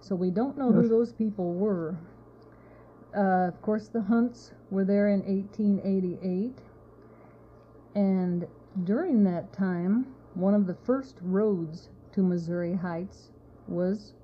So 0.00 0.14
we 0.14 0.30
don't 0.30 0.56
know 0.56 0.70
who 0.72 0.88
those 0.88 1.12
people 1.12 1.54
were. 1.54 1.96
Uh, 3.16 3.48
of 3.48 3.60
course, 3.62 3.88
the 3.88 4.02
Hunts 4.02 4.52
were 4.70 4.84
there 4.84 5.08
in 5.08 5.20
1888. 5.22 6.58
And 7.94 8.46
during 8.84 9.24
that 9.24 9.52
time, 9.52 10.06
one 10.34 10.54
of 10.54 10.66
the 10.66 10.74
first 10.74 11.18
roads 11.22 11.88
to 12.18 12.24
Missouri 12.24 12.74
Heights 12.74 13.30
was 13.68 14.14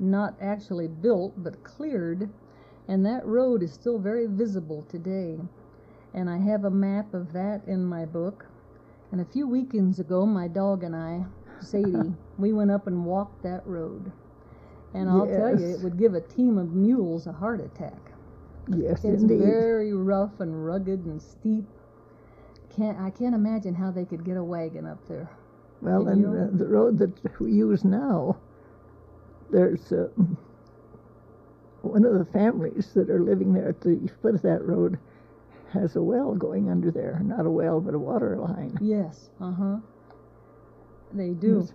not 0.00 0.34
actually 0.40 0.88
built 0.88 1.40
but 1.40 1.62
cleared, 1.62 2.28
and 2.88 3.06
that 3.06 3.24
road 3.24 3.62
is 3.62 3.72
still 3.72 4.00
very 4.00 4.26
visible 4.26 4.82
today. 4.88 5.38
And 6.12 6.28
I 6.28 6.38
have 6.38 6.64
a 6.64 6.70
map 6.70 7.14
of 7.14 7.32
that 7.32 7.62
in 7.68 7.84
my 7.84 8.04
book. 8.06 8.46
And 9.12 9.20
a 9.20 9.24
few 9.24 9.46
weekends 9.46 10.00
ago, 10.00 10.26
my 10.26 10.48
dog 10.48 10.82
and 10.82 10.96
I, 10.96 11.26
Sadie, 11.60 12.14
we 12.38 12.52
went 12.52 12.72
up 12.72 12.88
and 12.88 13.04
walked 13.06 13.42
that 13.44 13.64
road. 13.66 14.10
And 14.92 15.08
I'll 15.08 15.28
tell 15.28 15.52
you, 15.52 15.66
it 15.68 15.80
would 15.80 15.96
give 15.96 16.14
a 16.14 16.20
team 16.20 16.58
of 16.58 16.74
mules 16.74 17.26
a 17.28 17.32
heart 17.32 17.60
attack. 17.60 18.12
Yes, 18.68 19.06
It's 19.06 19.22
indeed. 19.22 19.42
very 19.44 19.92
rough 19.92 20.40
and 20.40 20.66
rugged 20.66 21.06
and 21.06 21.22
steep. 21.22 21.66
Can't 22.70 22.98
I 22.98 23.10
can't 23.10 23.34
imagine 23.34 23.74
how 23.74 23.90
they 23.92 24.04
could 24.04 24.24
get 24.24 24.36
a 24.36 24.44
wagon 24.44 24.86
up 24.86 25.06
there. 25.06 25.30
Well, 25.82 26.06
and 26.06 26.24
uh, 26.24 26.56
the 26.56 26.66
road 26.66 26.98
that 27.00 27.40
we 27.40 27.52
use 27.52 27.84
now, 27.84 28.36
there's 29.50 29.92
uh, 29.92 30.08
one 31.82 32.04
of 32.04 32.14
the 32.18 32.24
families 32.32 32.92
that 32.94 33.10
are 33.10 33.20
living 33.20 33.52
there 33.52 33.70
at 33.70 33.80
the 33.80 34.08
foot 34.22 34.36
of 34.36 34.42
that 34.42 34.64
road 34.64 34.98
has 35.72 35.96
a 35.96 36.02
well 36.02 36.34
going 36.34 36.70
under 36.70 36.92
there. 36.92 37.20
Not 37.24 37.46
a 37.46 37.50
well, 37.50 37.80
but 37.80 37.94
a 37.94 37.98
water 37.98 38.36
line. 38.36 38.78
Yes, 38.80 39.30
uh 39.40 39.52
huh. 39.52 39.76
They 41.12 41.30
do. 41.30 41.60
Yes. 41.60 41.72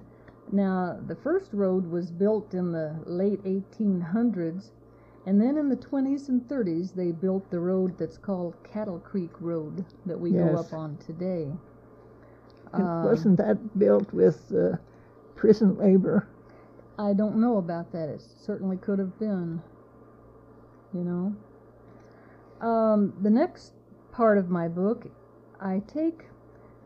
Now, 0.53 0.97
the 1.05 1.15
first 1.15 1.51
road 1.51 1.91
was 1.91 2.09
built 2.09 2.53
in 2.53 2.71
the 2.71 2.95
late 3.05 3.43
1800s, 3.43 4.69
and 5.25 5.41
then 5.41 5.57
in 5.57 5.67
the 5.67 5.75
20s 5.75 6.29
and 6.29 6.41
30s, 6.47 6.93
they 6.95 7.11
built 7.11 7.49
the 7.51 7.59
road 7.59 7.97
that's 7.97 8.17
called 8.17 8.55
Cattle 8.63 8.99
Creek 8.99 9.31
Road 9.41 9.83
that 10.05 10.17
we 10.17 10.31
go 10.31 10.55
up 10.55 10.71
on 10.71 10.95
today. 11.05 11.51
Um, 12.74 13.03
wasn't 13.03 13.38
that 13.38 13.79
built 13.79 14.13
with 14.13 14.53
uh, 14.53 14.77
prison 15.36 15.77
labor? 15.77 16.27
I 17.00 17.13
don't 17.13 17.38
know 17.38 17.57
about 17.57 17.91
that. 17.91 18.09
It 18.09 18.21
certainly 18.21 18.77
could 18.77 19.00
have 19.00 19.17
been. 19.19 19.62
You 20.93 21.03
know? 21.03 22.65
Um, 22.65 23.13
the 23.21 23.29
next 23.29 23.74
part 24.12 24.38
of 24.38 24.50
my 24.50 24.67
book, 24.67 25.05
I 25.62 25.81
take 25.88 26.25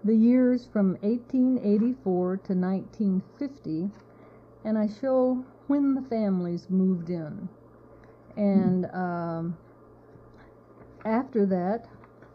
the 0.03 0.15
years 0.15 0.67
from 0.71 0.97
1884 1.01 2.37
to 2.37 2.53
1950 2.53 3.89
and 4.65 4.77
I 4.77 4.87
show 4.87 5.43
when 5.67 5.95
the 5.95 6.01
families 6.01 6.67
moved 6.69 7.09
in. 7.09 7.47
And 8.35 8.85
um, 8.87 9.57
after 11.05 11.45
that, 11.45 11.87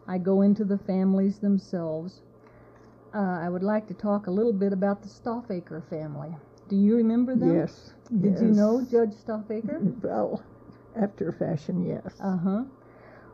I 0.07 0.17
go 0.17 0.41
into 0.41 0.63
the 0.63 0.77
families 0.77 1.39
themselves. 1.39 2.21
Uh, 3.17 3.39
I 3.41 3.49
would 3.49 3.63
like 3.63 3.87
to 3.87 3.95
talk 3.95 4.27
a 4.27 4.31
little 4.31 4.53
bit 4.53 4.71
about 4.73 5.01
the 5.01 5.09
Stoffaker 5.09 5.83
family. 5.89 6.35
Do 6.69 6.75
you 6.75 6.95
remember 6.95 7.35
them? 7.35 7.57
Yes. 7.57 7.93
Did 8.21 8.39
you 8.39 8.49
know. 8.49 8.85
Judge 8.91 9.15
Stoffaker? 9.15 9.81
Well, 10.03 10.43
after 10.95 11.31
fashion, 11.31 11.83
yes. 11.83 12.19
Uh 12.21 12.37
huh. 12.37 12.63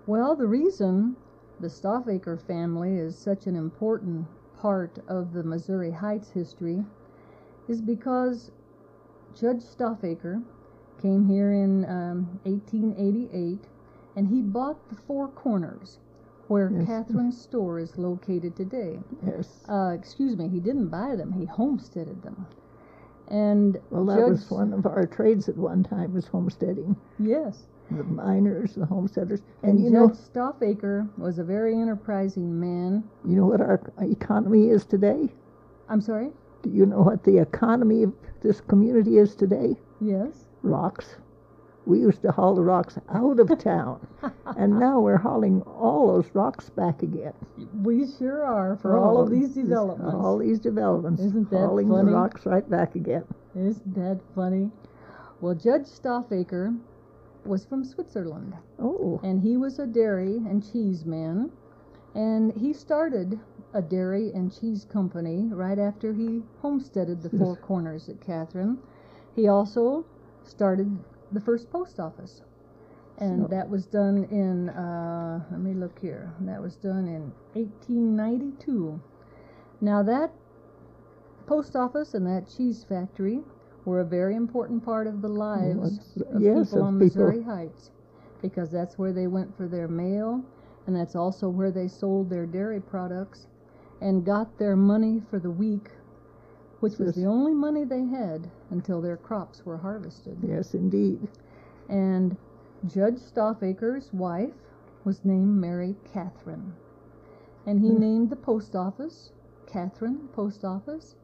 Well, 0.07 0.37
the 0.37 0.47
reason 0.47 1.17
the 1.59 1.67
Stoffaker 1.67 2.39
family 2.39 2.95
is 2.95 3.17
such 3.17 3.45
an 3.45 3.57
important 3.57 4.27
part 4.57 4.99
of 5.09 5.33
the 5.33 5.43
Missouri 5.43 5.91
Heights 5.91 6.29
history 6.31 6.85
is 7.67 7.81
because 7.81 8.51
Judge 9.35 9.63
Stoffaker 9.63 10.41
came 11.01 11.25
here 11.27 11.51
in 11.51 11.83
um, 11.89 12.39
1888 12.43 13.67
and 14.15 14.29
he 14.29 14.41
bought 14.41 14.87
the 14.87 14.95
Four 14.95 15.27
Corners 15.27 15.99
where 16.53 16.69
Yes. 16.71 16.85
Catherine's 16.87 17.41
store 17.41 17.79
is 17.79 17.97
located 17.97 18.55
today. 18.55 18.99
yes. 19.25 19.47
Uh, 19.67 19.89
excuse 19.99 20.37
me, 20.37 20.47
he 20.47 20.59
didn't 20.59 20.89
buy 20.89 21.15
them, 21.15 21.31
he 21.31 21.45
homesteaded 21.45 22.21
them. 22.21 22.45
And 23.27 23.79
well, 23.89 24.05
that 24.05 24.17
Judge, 24.19 24.29
was 24.29 24.51
one 24.51 24.73
of 24.73 24.85
our 24.85 25.05
trades 25.07 25.49
at 25.49 25.57
one 25.57 25.81
time 25.83 26.13
was 26.13 26.27
homesteading. 26.27 26.95
Yes. 27.19 27.63
The 27.89 28.03
miners, 28.03 28.75
the 28.75 28.85
homesteaders, 28.85 29.41
And, 29.63 29.71
and 29.77 29.79
you 29.83 29.91
Judge 29.91 29.93
know, 29.93 30.09
Stoffaker 30.09 31.09
was 31.17 31.39
a 31.39 31.43
very 31.43 31.73
enterprising 31.79 32.59
man. 32.59 33.03
you 33.25 33.35
know 33.35 33.47
what 33.47 33.61
our 33.61 33.81
economy 34.01 34.69
is 34.69 34.85
today. 34.85 35.29
I'm 35.89 36.01
sorry? 36.01 36.29
Do 36.61 36.69
you 36.69 36.85
know 36.85 37.01
what 37.01 37.23
the 37.23 37.37
economy 37.39 38.03
of 38.03 38.13
this 38.41 38.61
community 38.61 39.17
is 39.17 39.35
today? 39.35 39.75
Yes. 39.99 40.45
Rocks. 40.61 41.15
We 41.85 41.99
used 41.99 42.21
to 42.21 42.31
haul 42.31 42.55
the 42.55 42.63
rocks 42.63 42.97
out 43.09 43.39
of 43.39 43.57
town, 43.59 44.07
and 44.57 44.79
now 44.79 44.99
we're 45.01 45.17
hauling 45.17 45.61
all 45.63 46.07
those 46.07 46.33
rocks 46.33 46.69
back 46.69 47.03
again. 47.03 47.33
We 47.81 48.07
sure 48.09 48.45
are 48.45 48.77
for 48.77 48.97
all 48.97 49.19
of 49.21 49.27
Oh, 49.27 49.31
these 49.31 49.49
developments. 49.53 50.15
All 50.15 50.37
these 50.37 50.59
developments. 50.59 51.21
Isn't 51.21 51.49
that 51.49 51.57
hauling 51.57 51.89
funny? 51.89 52.05
the 52.11 52.15
rocks 52.17 52.45
right 52.45 52.67
back 52.69 52.95
again. 52.95 53.25
Isn't 53.55 53.93
that 53.95 54.19
funny? 54.33 54.71
Well, 55.41 55.55
Judge 55.55 55.85
Stoffaker 55.87 56.77
was 57.45 57.65
from 57.65 57.83
Switzerland, 57.83 58.53
Oh, 58.79 59.19
and 59.23 59.41
he 59.41 59.57
was 59.57 59.77
a 59.79 59.85
dairy 59.85 60.37
and 60.37 60.63
cheese 60.71 61.05
man. 61.05 61.51
And 62.15 62.53
he 62.53 62.71
started 62.71 63.39
a 63.73 63.81
dairy 63.81 64.31
and 64.33 64.57
cheese 64.57 64.85
company 64.85 65.49
right 65.51 65.79
after 65.79 66.13
he 66.13 66.43
homesteaded 66.61 67.21
the 67.21 67.29
Four 67.37 67.57
Corners 67.57 68.07
at 68.07 68.21
Catherine. 68.21 68.77
He 69.35 69.47
also 69.49 70.05
started 70.43 70.97
the 71.33 71.41
first 71.41 71.69
post 71.71 71.99
office. 71.99 72.41
And 73.19 73.49
that 73.49 73.69
was 73.69 73.85
done 73.85 74.25
in, 74.31 74.69
uh, 74.69 75.43
let 75.51 75.59
me 75.61 75.73
look 75.73 75.99
here, 75.99 76.33
that 76.41 76.61
was 76.61 76.75
done 76.75 77.07
in 77.07 77.31
1892. 77.53 78.99
Now, 79.81 80.01
that 80.03 80.31
post 81.45 81.75
office 81.75 82.13
and 82.15 82.25
that 82.25 82.47
cheese 82.49 82.83
factory 82.83 83.41
were 83.85 84.01
a 84.01 84.05
very 84.05 84.35
important 84.35 84.83
part 84.83 85.07
of 85.07 85.21
the 85.21 85.27
lives 85.27 85.99
of 86.33 86.41
yes, 86.41 86.71
people 86.71 86.81
of 86.81 86.87
on 86.87 86.99
people. 86.99 87.25
Missouri 87.25 87.41
Heights 87.43 87.91
because 88.41 88.71
that's 88.71 88.97
where 88.97 89.13
they 89.13 89.27
went 89.27 89.55
for 89.55 89.67
their 89.67 89.87
mail 89.87 90.43
and 90.87 90.95
that's 90.95 91.15
also 91.15 91.49
where 91.49 91.71
they 91.71 91.87
sold 91.87 92.29
their 92.29 92.45
dairy 92.45 92.81
products 92.81 93.47
and 94.01 94.25
got 94.25 94.57
their 94.57 94.75
money 94.75 95.21
for 95.29 95.39
the 95.39 95.49
week, 95.51 95.89
which 96.83 96.99
was 96.99 97.15
the 97.15 97.25
only 97.25 97.53
money 97.53 97.83
they 97.85 98.05
had 98.05 98.49
until 98.69 99.01
their 99.01 99.17
crops 99.17 99.65
were 99.65 99.77
harvested. 99.77 100.37
yes, 100.43 100.73
indeed. 100.75 101.27
And 101.89 102.35
Judge 102.85 103.17
Stoffaker's 103.19 104.13
wife 104.13 104.53
was 105.05 105.23
named 105.25 105.55
Mary 105.59 105.95
Catherine. 106.03 106.73
And 107.65 107.79
he 107.79 107.89
Hmm. 107.91 107.99
named 107.99 108.29
the 108.29 108.35
post 108.35 108.75
office 108.75 109.31
Catherine 109.65 110.27
Post 110.33 110.65
Office. 110.65 111.15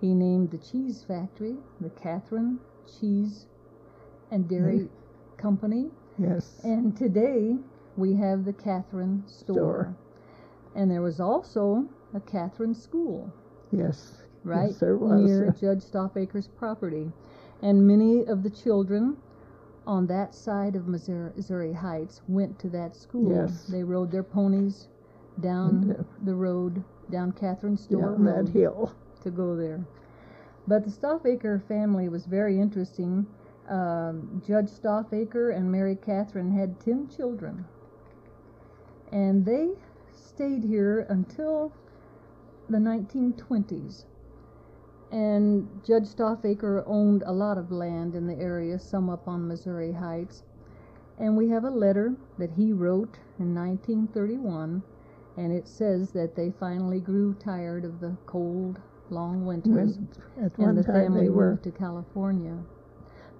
He 0.00 0.14
named 0.14 0.50
the 0.50 0.58
cheese 0.58 1.02
factory 1.02 1.56
the 1.80 1.90
Catherine 1.90 2.60
Cheese 2.86 3.46
and 4.30 4.46
Dairy 4.48 4.88
Company. 5.38 5.90
Yes. 6.18 6.60
And 6.64 6.94
today 6.96 7.58
we 7.96 8.14
have 8.14 8.44
the 8.44 8.52
Catherine 8.52 9.24
store. 9.26 9.54
Store. 9.54 9.96
And 10.74 10.90
there 10.90 11.02
was 11.02 11.20
also 11.20 11.88
a 12.12 12.20
Catherine 12.20 12.74
school 12.74 13.32
yes. 13.72 14.25
Right 14.46 14.70
Yes, 14.70 14.78
near 15.26 15.54
Judge 15.60 15.84
Stoffaker's 15.84 16.48
property. 16.48 17.12
And 17.62 17.86
many 17.86 18.24
of 18.26 18.42
the 18.42 18.50
children 18.50 19.16
on 19.86 20.06
that 20.06 20.34
side 20.34 20.74
of 20.76 20.88
Missouri, 20.88 21.72
Heights 21.72 22.22
went 22.28 22.58
to 22.60 22.68
that 22.70 22.96
school. 22.96 23.34
Yes. 23.34 23.66
They 23.66 23.82
rode 23.84 24.10
their 24.10 24.22
ponies 24.22 24.88
down 25.40 25.96
uh, 25.98 26.02
the 26.24 26.34
road, 26.34 26.82
down 27.10 27.32
Catherine 27.32 27.76
Store 27.76 28.00
down 28.00 28.24
that 28.24 28.36
Road 28.36 28.48
hill. 28.48 28.94
to 29.22 29.30
go 29.30 29.56
there. 29.56 29.84
But 30.66 30.84
the 30.84 30.90
Stoffaker 30.90 31.62
family 31.68 32.08
was 32.08 32.26
very 32.26 32.58
interesting. 32.60 33.26
Um, 33.68 34.42
Judge 34.46 34.70
Stoffaker 34.70 35.56
and 35.56 35.70
Mary 35.70 35.96
Catherine 35.96 36.50
had 36.52 36.80
10 36.80 37.08
children. 37.08 37.64
And 39.12 39.44
they 39.44 39.70
stayed 40.12 40.64
here 40.64 41.06
until 41.08 41.72
the 42.68 42.78
1920s. 42.78 44.04
And 45.12 45.68
Judge 45.84 46.04
Stoffaker 46.08 46.82
owned 46.86 47.22
a 47.26 47.32
lot 47.32 47.58
of 47.58 47.70
land 47.72 48.14
in 48.14 48.26
the 48.26 48.34
area, 48.38 48.78
some 48.78 49.08
up 49.08 49.28
on 49.28 49.46
Missouri 49.48 49.92
Heights. 49.92 50.42
And 51.18 51.36
we 51.36 51.48
have 51.48 51.64
a 51.64 51.70
letter 51.70 52.14
that 52.38 52.50
he 52.52 52.72
wrote 52.72 53.18
in 53.38 53.54
1931, 53.54 54.82
and 55.36 55.52
it 55.52 55.68
says 55.68 56.12
that 56.12 56.34
they 56.34 56.50
finally 56.50 57.00
grew 57.00 57.34
tired 57.34 57.84
of 57.84 58.00
the 58.00 58.16
cold, 58.26 58.80
long 59.10 59.46
winters 59.46 59.98
at 60.42 60.58
and 60.58 60.76
the 60.76 60.82
family 60.84 61.28
moved 61.28 61.64
to 61.64 61.70
California. 61.70 62.56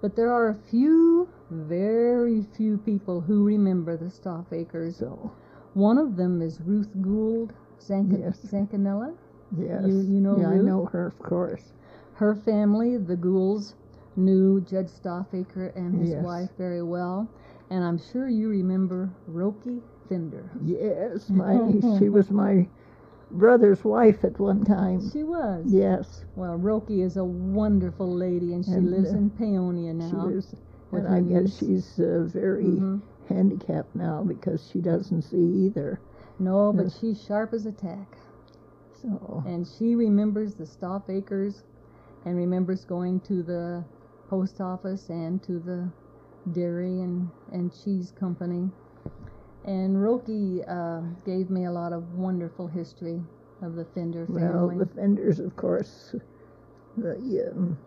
But 0.00 0.16
there 0.16 0.32
are 0.32 0.48
a 0.48 0.54
few, 0.54 1.28
very 1.50 2.42
few 2.42 2.78
people 2.78 3.20
who 3.20 3.44
remember 3.44 3.96
the 3.96 4.06
Stoffakers. 4.06 4.94
So, 4.96 5.32
One 5.74 5.98
of 5.98 6.16
them 6.16 6.40
is 6.40 6.60
Ruth 6.62 6.90
Gould 7.02 7.52
Zank- 7.80 8.12
Yes. 8.18 8.38
Zancanella. 8.46 9.14
Yes. 9.56 9.84
You- 9.86 10.00
you 10.00 10.20
know 10.20 10.38
yeah, 10.38 10.48
I 10.48 10.58
know 10.58 10.84
her, 10.86 11.06
of 11.06 11.18
course. 11.18 11.72
Her 12.14 12.34
family, 12.34 12.96
the 12.96 13.16
Goulds, 13.16 13.74
knew 14.16 14.60
Judge 14.60 14.88
Stoffaker 14.88 15.74
and 15.76 15.94
his 15.94 16.10
Yes. 16.10 16.24
wife 16.24 16.50
very 16.56 16.82
well. 16.82 17.28
And 17.70 17.84
I'm 17.84 17.98
sure 17.98 18.28
you 18.28 18.48
remember 18.48 19.10
Roki 19.30 19.82
Fender. 20.08 20.50
Yes, 20.64 21.28
my 21.30 21.58
she 21.98 22.08
was 22.08 22.30
my 22.30 22.66
brother's 23.30 23.84
wife 23.84 24.24
at 24.24 24.38
one 24.38 24.64
time. 24.64 25.00
She 25.10 25.22
was. 25.22 25.64
Yes, 25.66 26.24
Well, 26.36 26.56
Roki 26.58 27.00
is 27.02 27.16
a 27.16 27.24
wonderful 27.24 28.08
lady, 28.08 28.52
and 28.54 28.64
she 28.64 28.72
And, 28.72 28.90
lives 28.90 29.12
uh, 29.12 29.18
in 29.18 29.30
Paonia 29.30 29.92
she 30.00 30.16
now. 30.16 30.26
was, 30.26 30.54
with 30.90 31.04
and 31.04 31.14
I 31.14 31.20
guess 31.20 31.42
niece. 31.42 31.58
she's 31.58 31.98
uh, 32.00 32.24
very 32.32 32.64
Mhm. 32.64 33.00
handicapped 33.28 33.94
now 33.94 34.22
because 34.22 34.66
she 34.68 34.80
doesn't 34.80 35.22
see 35.22 35.44
either. 35.66 35.98
No, 36.38 36.72
but 36.72 36.84
Yes. 36.84 36.98
she's 36.98 37.20
sharp 37.20 37.52
as 37.52 37.66
a 37.66 37.72
tack. 37.72 38.16
So, 39.06 39.44
And 39.46 39.66
she 39.66 39.94
remembers 39.94 40.54
the 40.54 40.64
Stoffakers 40.64 41.62
and 42.24 42.36
remembers 42.36 42.84
going 42.84 43.20
to 43.20 43.42
the 43.42 43.84
post 44.28 44.60
office 44.60 45.08
and 45.10 45.40
to 45.44 45.60
the 45.60 45.88
dairy 46.52 47.00
and, 47.00 47.30
and 47.52 47.72
cheese 47.72 48.12
company. 48.18 48.68
And 49.64 49.96
Roki 49.96 50.64
uh, 50.68 51.02
gave 51.24 51.50
me 51.50 51.66
a 51.66 51.72
lot 51.72 51.92
of 51.92 52.14
wonderful 52.14 52.66
history 52.66 53.22
of 53.62 53.74
the 53.74 53.84
Fender 53.84 54.26
family. 54.26 54.76
well, 54.76 54.78
the 54.78 54.86
Fenders, 54.86 55.40
of 55.40 55.56
course, 55.56 56.14
the 56.96 57.50
um, 57.52 57.78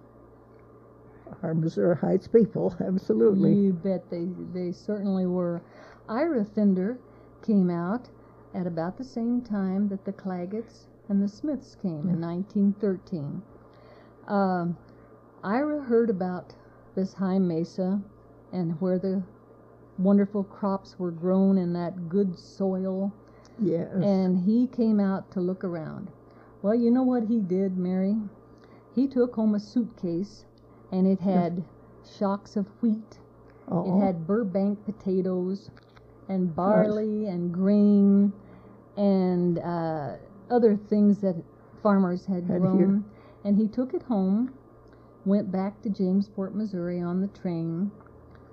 are 1.41 1.53
Missouri 1.53 1.95
Heights 1.95 2.27
people, 2.27 2.75
absolutely. 2.85 3.53
You 3.53 3.73
bet 3.73 4.09
they 4.09 4.27
they 4.53 4.71
certainly 4.71 5.25
were. 5.25 5.61
Ira 6.07 6.43
Fender 6.43 6.97
came 7.41 7.69
out 7.69 8.09
at 8.53 8.65
about 8.65 8.97
the 8.97 9.03
same 9.03 9.41
time 9.41 9.87
that 9.89 10.05
the 10.05 10.11
Clagetts 10.11 10.87
and 11.09 11.21
the 11.21 11.27
Smiths 11.27 11.75
came 11.81 12.07
in 12.07 12.21
1913. 12.21 13.41
Um, 14.27 14.77
Ira 15.43 15.81
heard 15.81 16.09
about 16.09 16.53
this 16.95 17.13
high 17.13 17.39
mesa 17.39 18.01
and 18.53 18.79
where 18.79 18.99
the 18.99 19.23
wonderful 19.97 20.43
crops 20.43 20.97
were 20.97 21.11
grown 21.11 21.57
in 21.57 21.73
that 21.73 22.07
good 22.09 22.37
soil, 22.37 23.11
Yes. 23.61 23.91
and 23.93 24.37
he 24.37 24.67
came 24.67 24.99
out 24.99 25.29
to 25.31 25.41
look 25.41 25.63
around. 25.63 26.09
Well, 26.61 26.75
you 26.75 26.91
know 26.91 27.03
what 27.03 27.23
he 27.23 27.39
did, 27.39 27.77
Mary? 27.77 28.15
He 28.95 29.07
took 29.07 29.35
home 29.35 29.55
a 29.55 29.59
suitcase, 29.59 30.45
and 30.91 31.07
it 31.07 31.19
had 31.19 31.63
shocks 32.17 32.55
of 32.55 32.67
wheat 32.81 33.19
oh, 33.69 34.01
it 34.01 34.05
had 34.05 34.25
Burbank 34.27 34.83
potatoes 34.85 35.69
and 36.27 36.55
barley 36.55 37.27
and 37.27 37.53
grain 37.53 38.31
and 38.97 39.59
uh, 39.59 40.13
other 40.49 40.75
things 40.75 41.19
that 41.21 41.35
farmers 41.81 42.25
had, 42.25 42.47
Had 42.47 42.61
grown. 42.61 42.77
here. 42.77 43.03
And 43.43 43.57
he 43.57 43.67
took 43.67 43.93
it 43.93 44.03
home, 44.03 44.53
went 45.25 45.51
back 45.51 45.81
to 45.81 45.89
Jamesport, 45.89 46.53
Missouri 46.53 46.99
on 47.01 47.21
the 47.21 47.27
train. 47.27 47.91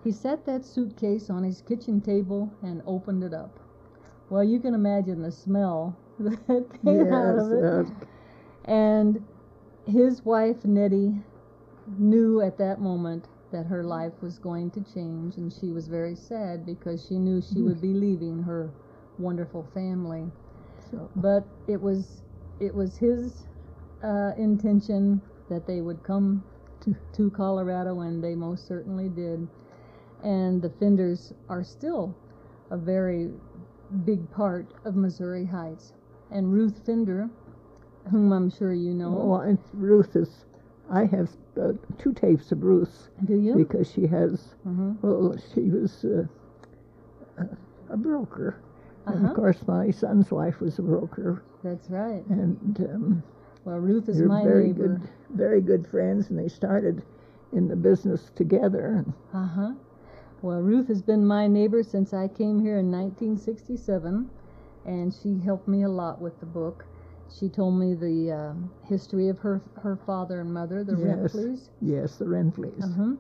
He 0.03 0.11
set 0.13 0.45
that 0.47 0.65
suitcase 0.65 1.31
on 1.31 1.43
his 1.45 1.61
kitchen 1.63 2.01
table 2.01 2.53
and 2.63 2.83
opened 2.87 3.23
it 3.25 3.33
up. 3.35 3.59
Well, 4.29 4.45
you 4.45 4.59
can 4.61 4.75
imagine 4.75 5.23
the 5.23 5.31
smell 5.31 5.97
that 6.19 6.69
came 6.83 7.13
out 7.13 7.37
of 7.39 7.51
yes, 7.51 7.53
it. 7.53 7.67
uh, 7.67 7.85
And 8.65 9.25
his 9.87 10.25
wife, 10.25 10.65
Nettie, 10.65 11.23
knew 11.99 12.41
at 12.41 12.59
that 12.59 12.81
moment 12.81 13.29
that 13.51 13.67
her 13.67 13.83
life 13.85 14.23
was 14.23 14.39
going 14.39 14.71
to 14.73 14.81
change, 14.81 15.37
and 15.37 15.53
she 15.53 15.71
was 15.71 15.89
very 15.89 16.15
sad 16.15 16.65
because 16.67 17.05
she 17.07 17.19
knew 17.19 17.41
she 17.41 17.63
would 17.63 17.81
be 17.81 17.93
leaving 17.95 18.43
her 18.43 18.71
wonderful 19.19 19.63
family. 19.75 20.31
But 21.17 21.47
it 21.67 21.81
was 21.81 22.23
it 22.61 22.75
was 22.75 22.97
his 22.97 23.47
uh, 24.03 24.33
intention 24.37 25.21
that 25.49 25.67
they 25.67 25.81
would 25.81 26.03
come 26.03 26.43
to, 26.81 26.95
to 27.13 27.31
Colorado, 27.31 28.01
and 28.01 28.23
they 28.23 28.35
most 28.35 28.67
certainly 28.67 29.09
did. 29.09 29.47
And 30.23 30.63
the 30.63 30.71
Fenders 30.71 31.33
are 31.49 31.63
still 31.63 32.15
a 32.71 32.77
very 32.77 33.31
big 34.05 34.29
part 34.31 34.67
of 34.85 34.97
Missouri 34.97 35.45
Heights. 35.45 35.93
And 36.31 36.53
Ruth 36.53 36.85
Fender, 36.85 37.29
whom 38.11 38.33
I'm 38.33 38.51
sure 38.51 38.73
you 38.73 38.95
know, 38.95 39.11
well, 39.11 39.41
and 39.41 39.59
Ruth 39.75 40.17
is, 40.17 40.45
I 40.91 41.05
have 41.05 41.31
uh, 41.61 41.73
two 41.99 42.13
tapes 42.13 42.51
of 42.53 42.63
Ruth 42.65 43.11
do 43.25 43.35
you? 43.37 43.55
because 43.55 43.91
she 43.91 44.07
has, 44.07 44.55
hmm 44.65 44.93
well, 45.03 45.37
she 45.55 45.71
was 45.71 46.05
uh, 46.05 46.25
a- 47.39 47.57
a 47.93 47.97
broker. 49.07 49.19
And 49.19 49.27
Uh-huh. 49.27 49.31
of 49.31 49.37
course, 49.37 49.67
my 49.67 49.91
son's 49.91 50.31
wife 50.31 50.61
was 50.61 50.79
a 50.79 50.83
broker, 50.83 51.43
That's 51.63 51.91
right. 51.91 52.25
and 52.29 52.81
um, 52.91 53.23
Well, 53.65 53.79
Ruth 53.79 54.09
is 54.09 54.21
my 54.21 54.43
very 54.45 54.67
neighbor. 54.69 55.01
good, 55.01 55.09
very 55.37 55.61
good 55.61 55.87
friends, 55.87 56.31
and 56.31 56.39
they 56.39 56.49
started 56.49 57.03
in 57.53 57.69
the 57.69 57.77
business 57.77 58.31
together. 58.35 59.05
Uh 59.33 59.47
huh. 59.47 59.73
Well, 60.43 60.61
Ruth 60.61 60.89
has 60.89 61.03
been 61.03 61.27
my 61.27 61.47
neighbor 61.47 61.83
since 61.83 62.13
I 62.13 62.29
came 62.29 62.61
here 62.61 62.79
in 62.79 62.91
1967, 62.91 64.29
and 64.85 65.13
she 65.13 65.39
helped 65.39 65.67
me 65.69 65.83
a 65.83 65.89
lot 65.89 66.21
with 66.21 66.39
the 66.41 66.47
book. 66.47 66.85
She 67.31 67.49
told 67.49 67.75
me 67.75 67.95
the 67.95 68.31
uh, 68.33 68.53
history 68.87 69.29
of 69.29 69.39
her 69.41 69.61
her 69.83 69.97
father 69.97 70.41
and 70.41 70.53
mother, 70.53 70.85
the 70.85 70.97
Yes. 70.97 71.33
Rempleys. 71.33 71.69
Yes, 71.81 72.17
the 72.17 72.29
Rentleys. 72.29 72.85
Uh-huh. 72.85 73.15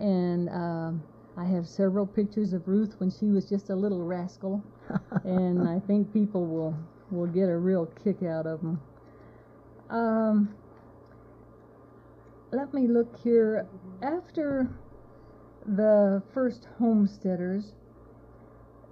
And 0.00 0.48
um 0.50 1.02
I 1.38 1.44
have 1.44 1.68
several 1.68 2.04
pictures 2.04 2.52
of 2.52 2.66
Ruth 2.66 2.96
when 2.98 3.10
she 3.10 3.26
was 3.26 3.48
just 3.48 3.70
a 3.70 3.76
little 3.76 4.04
rascal, 4.04 4.60
and 5.24 5.68
I 5.68 5.78
think 5.78 6.12
people 6.12 6.44
will 6.44 6.76
will 7.12 7.28
get 7.28 7.48
a 7.48 7.56
real 7.56 7.86
kick 7.86 8.24
out 8.24 8.46
of 8.46 8.60
them. 8.60 8.80
Um, 9.88 10.54
let 12.50 12.74
me 12.74 12.88
look 12.88 13.16
here. 13.22 13.66
After 14.02 14.68
the 15.64 16.22
first 16.34 16.66
homesteaders, 16.78 17.72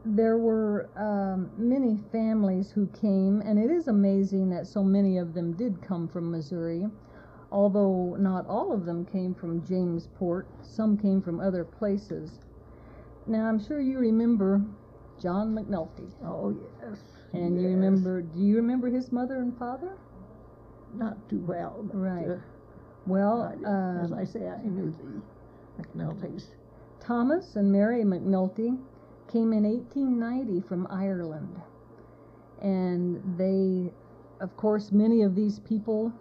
there 0.04 0.38
were 0.38 0.88
um, 0.96 1.50
many 1.58 1.98
families 2.12 2.70
who 2.70 2.86
came, 3.00 3.40
and 3.40 3.58
it 3.58 3.72
is 3.72 3.88
amazing 3.88 4.50
that 4.50 4.68
so 4.68 4.84
many 4.84 5.18
of 5.18 5.34
them 5.34 5.52
did 5.54 5.82
come 5.82 6.06
from 6.06 6.30
Missouri. 6.30 6.86
Although 7.52 8.16
not 8.18 8.46
all 8.48 8.72
of 8.72 8.84
them 8.84 9.04
came 9.04 9.34
from 9.34 9.62
Jamesport, 9.62 10.46
some 10.62 10.96
came 10.96 11.22
from 11.22 11.40
other 11.40 11.64
places. 11.64 12.40
Now, 13.26 13.46
I'm 13.46 13.58
sure 13.58 13.80
you 13.80 13.98
remember 13.98 14.62
John 15.20 15.54
McNulty. 15.54 16.10
Oh 16.24 16.56
yes. 16.82 16.98
And 17.32 17.60
you 17.60 17.68
remember, 17.68 18.22
do 18.22 18.38
you 18.40 18.56
remember 18.56 18.88
his 18.88 19.12
mother 19.12 19.36
and 19.36 19.56
father? 19.58 19.92
Not 20.94 21.28
too 21.28 21.40
well, 21.40 21.88
Right. 21.92 22.28
uh, 22.28 22.36
Well, 23.06 23.42
I- 23.42 24.02
as 24.02 24.12
uh, 24.12 24.16
I 24.16 24.24
say, 24.24 24.48
I 24.48 24.62
knew 24.62 24.90
the 24.90 25.82
McNultys. 25.82 26.46
Thomas 27.00 27.56
and 27.56 27.70
Mary 27.70 28.02
McNulty 28.04 28.78
came 29.28 29.52
in 29.52 29.64
1890 29.64 30.60
from 30.60 30.86
Ireland. 30.90 31.60
And 32.60 33.22
they, 33.36 33.92
of 34.40 34.56
course, 34.56 34.90
many 34.92 35.22
of 35.22 35.34
these 35.34 35.58
people 35.60 36.12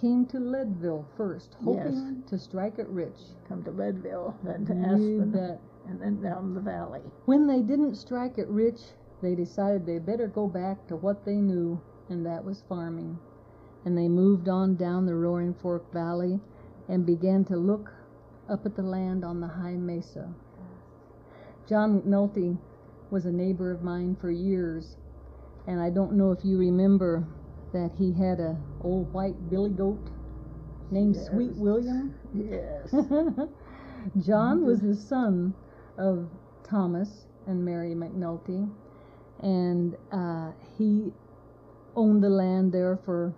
came 0.00 0.24
to 0.26 0.38
Leadville 0.38 1.06
first, 1.16 1.56
hoping 1.62 2.22
to 2.26 2.38
strike 2.38 2.78
it 2.78 2.88
rich. 2.88 3.18
Come 3.48 3.62
to 3.64 3.70
Leadville, 3.70 4.34
then 4.42 4.64
to 4.66 4.74
You 4.74 4.84
Aspen, 4.84 5.30
bet. 5.30 5.60
and 5.88 6.00
then 6.00 6.22
down 6.22 6.54
the 6.54 6.60
valley. 6.60 7.02
When 7.26 7.46
they 7.46 7.60
didn't 7.60 7.96
strike 7.96 8.38
it 8.38 8.48
rich, 8.48 8.80
they 9.22 9.34
decided 9.34 9.84
they 9.84 9.98
better 9.98 10.26
go 10.26 10.48
back 10.48 10.86
to 10.88 10.96
what 10.96 11.24
they 11.24 11.36
knew, 11.36 11.80
and 12.08 12.24
that 12.24 12.44
was 12.44 12.64
farming. 12.68 13.18
And 13.84 13.96
they 13.96 14.08
moved 14.08 14.48
on 14.48 14.76
down 14.76 15.06
the 15.06 15.14
Roaring 15.14 15.54
Fork 15.54 15.92
Valley 15.92 16.40
and 16.88 17.04
began 17.04 17.44
to 17.46 17.56
look 17.56 17.92
up 18.48 18.64
at 18.64 18.76
the 18.76 18.82
land 18.82 19.24
on 19.24 19.40
the 19.40 19.46
high 19.46 19.76
mesa. 19.76 20.32
John 21.68 22.00
McNulty 22.00 22.58
was 23.10 23.26
a 23.26 23.32
neighbor 23.32 23.70
of 23.70 23.82
mine 23.82 24.16
for 24.20 24.30
years, 24.30 24.96
and 25.66 25.80
I 25.80 25.90
don't 25.90 26.14
know 26.14 26.32
if 26.32 26.44
you 26.44 26.58
remember 26.58 27.26
that 27.72 27.92
he 27.98 28.12
had 28.12 28.40
a 28.40 28.56
old 28.82 29.12
white 29.12 29.50
billy 29.50 29.70
goat 29.70 30.10
named 30.90 31.16
Sweet 31.16 31.56
William. 31.56 32.14
Yes. 32.34 32.92
John 34.26 34.64
was 34.64 34.80
the 34.80 34.94
son 34.94 35.54
of 35.98 36.28
Thomas 36.64 37.26
and 37.46 37.64
Mary 37.64 37.94
McNulty, 37.94 38.70
and 39.40 39.96
uh, 40.12 40.52
he 40.78 41.12
owned 41.96 42.22
the 42.22 42.30
land 42.30 42.72
there 42.72 42.98
for 43.04 43.34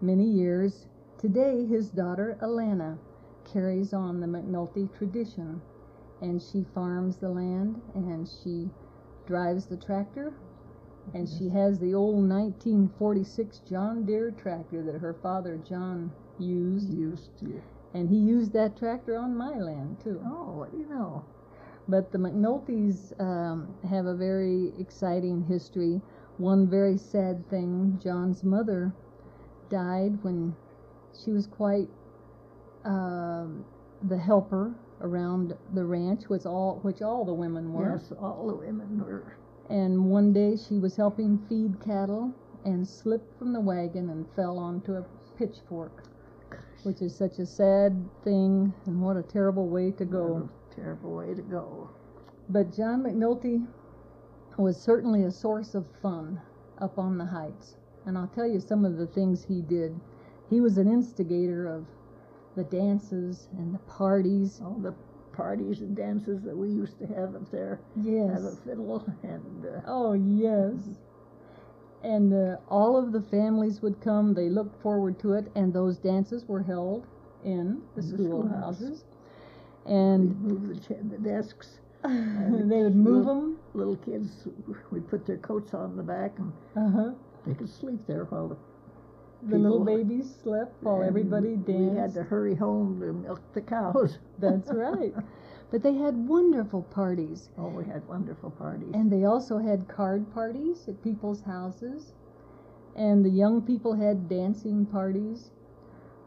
many 0.00 0.24
years. 0.24 0.86
Today, 1.18 1.66
his 1.66 1.90
daughter 1.90 2.38
Alana 2.42 2.98
carries 3.44 3.92
on 3.92 4.20
the 4.20 4.26
McNulty 4.26 4.92
tradition, 4.96 5.60
and 6.20 6.42
she 6.42 6.64
farms 6.74 7.16
the 7.16 7.28
land 7.28 7.80
and 7.94 8.28
she 8.42 8.68
drives 9.26 9.66
the 9.66 9.76
tractor. 9.76 10.32
And 11.14 11.28
she 11.28 11.48
has 11.50 11.78
the 11.78 11.94
old 11.94 12.28
1946 12.28 13.60
John 13.68 14.04
Deere 14.04 14.30
tractor 14.32 14.82
that 14.82 14.98
her 15.00 15.14
father 15.14 15.56
John 15.68 16.10
used, 16.38 16.92
Used 16.92 17.38
to. 17.40 17.62
and 17.94 18.08
he 18.10 18.16
used 18.16 18.52
that 18.52 18.76
tractor 18.76 19.16
on 19.16 19.34
my 19.36 19.58
land 19.58 19.98
too. 20.02 20.20
Oh, 20.26 20.52
what 20.58 20.72
do 20.72 20.78
you 20.78 20.88
know? 20.88 21.24
But 21.88 22.10
the 22.12 22.18
McNultys 22.18 23.18
um, 23.20 23.68
have 23.88 24.06
a 24.06 24.14
very 24.14 24.72
exciting 24.78 25.44
history. 25.44 26.00
One 26.38 26.68
very 26.68 26.98
sad 26.98 27.48
thing 27.48 27.98
John's 28.02 28.42
mother 28.42 28.92
died 29.70 30.22
when 30.22 30.54
she 31.24 31.30
was 31.32 31.46
quite 31.46 31.88
um, 32.84 33.64
the 34.08 34.18
helper 34.18 34.74
around 35.00 35.54
the 35.74 35.84
ranch, 35.84 36.24
which 36.28 36.44
all, 36.46 36.78
which 36.82 37.00
all 37.02 37.24
the 37.24 37.32
women 37.34 37.72
were. 37.72 37.92
Yes, 37.92 38.12
all 38.20 38.48
the 38.48 38.54
women 38.56 38.98
were. 39.04 39.36
And 39.68 40.10
one 40.10 40.32
day 40.32 40.56
she 40.56 40.78
was 40.78 40.96
helping 40.96 41.38
feed 41.48 41.80
cattle 41.80 42.32
and 42.64 42.86
slipped 42.86 43.36
from 43.38 43.52
the 43.52 43.60
wagon 43.60 44.10
and 44.10 44.26
fell 44.36 44.58
onto 44.58 44.94
a 44.94 45.04
pitchfork, 45.36 46.04
which 46.84 47.02
is 47.02 47.14
such 47.14 47.38
a 47.38 47.46
sad 47.46 48.08
thing 48.22 48.72
and 48.86 49.02
what 49.02 49.16
a 49.16 49.22
terrible 49.22 49.68
way 49.68 49.90
to 49.92 50.04
go. 50.04 50.48
Terrible 50.70 51.14
way 51.16 51.34
to 51.34 51.42
go. 51.42 51.90
But 52.48 52.72
John 52.72 53.02
McNulty 53.02 53.66
was 54.56 54.76
certainly 54.76 55.24
a 55.24 55.30
source 55.30 55.74
of 55.74 55.86
fun. 56.02 56.40
up 56.78 56.98
on 56.98 57.18
the 57.18 57.24
heights. 57.24 57.76
And 58.04 58.16
I'll 58.16 58.28
tell 58.28 58.46
you 58.46 58.60
some 58.60 58.84
of 58.84 58.96
the 58.96 59.06
things 59.06 59.44
he 59.44 59.62
did. 59.62 59.98
He 60.50 60.60
was 60.60 60.78
an 60.78 60.88
instigator 60.88 61.66
of 61.66 61.86
the 62.54 62.64
dances 62.64 63.48
and 63.58 63.74
the 63.74 63.78
parties. 63.80 64.60
All 64.62 64.78
the 64.78 64.94
parties 65.36 65.80
and 65.80 65.96
dances 65.96 66.42
that 66.42 66.56
we 66.56 66.68
used 66.68 66.98
to 66.98 67.06
have 67.06 67.34
up 67.34 67.50
there. 67.50 67.80
Yes. 67.96 68.30
Have 68.32 68.44
a 68.44 68.56
fiddle 68.66 69.04
and 69.22 69.64
uh, 69.66 69.80
Oh, 69.86 70.12
yes. 70.14 70.74
And 72.02 72.32
uh, 72.32 72.56
all 72.68 72.96
of 72.96 73.12
the 73.12 73.20
families 73.22 73.82
would 73.82 74.00
come. 74.00 74.34
They 74.34 74.48
looked 74.48 74.80
forward 74.82 75.18
to 75.20 75.32
it, 75.32 75.50
and 75.56 75.72
those 75.72 75.98
dances 75.98 76.46
were 76.46 76.62
held 76.62 77.06
in 77.44 77.82
the 77.96 78.02
In 78.02 78.08
schoolhouses. 78.08 78.98
schoolhouse. 78.98 79.04
And 79.86 80.28
we'd 80.28 80.40
move 80.40 80.68
the, 80.68 80.80
cha- 80.80 81.02
the 81.10 81.18
desks. 81.18 81.78
they 82.04 82.82
would 82.82 82.94
move 82.96 83.26
them. 83.26 83.58
Little 83.74 83.96
kids, 83.96 84.46
we'd 84.90 85.08
put 85.08 85.26
their 85.26 85.38
coats 85.38 85.74
on 85.74 85.96
the 85.96 86.02
back 86.02 86.38
and 86.38 86.52
Uh 86.76 86.90
huh. 86.90 87.10
they 87.46 87.54
could 87.54 87.68
sleep 87.68 88.00
there 88.06 88.24
while 88.24 88.48
the 88.48 88.56
The 89.48 89.58
little 89.58 89.84
babies 89.84 90.34
slept 90.42 90.82
while 90.82 91.02
everybody 91.02 91.56
danced. 91.56 91.94
We 91.94 91.96
had 91.96 92.14
to 92.14 92.22
hurry 92.24 92.54
home 92.54 93.00
to 93.00 93.12
milk 93.12 93.40
the 93.52 93.60
cows. 93.60 94.18
That's 94.38 94.70
right. 94.72 95.14
But 95.68 95.82
they 95.82 95.94
had 95.94 96.28
wonderful 96.28 96.82
parties. 96.82 97.50
Oh, 97.58 97.66
we 97.68 97.84
had 97.84 98.06
wonderful 98.06 98.52
parties. 98.52 98.94
And 98.94 99.10
they 99.10 99.24
also 99.24 99.58
had 99.58 99.88
card 99.88 100.32
parties 100.32 100.86
at 100.86 101.02
people's 101.02 101.42
houses. 101.42 102.12
And 102.94 103.24
the 103.24 103.30
young 103.30 103.62
people 103.62 103.94
had 103.94 104.28
dancing 104.28 104.86
parties. 104.86 105.50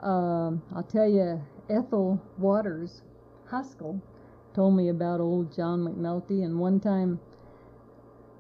Um, 0.02 0.62
I'll 0.76 0.84
tell 0.84 1.08
you, 1.08 1.42
Ethel 1.70 2.22
Waters 2.38 3.02
Haskell 3.50 4.02
told 4.54 4.76
me 4.76 4.90
about 4.90 5.22
old 5.22 5.56
John 5.56 5.86
McNulty. 5.86 6.44
And 6.44 6.60
one 6.60 6.82
time, 6.82 7.22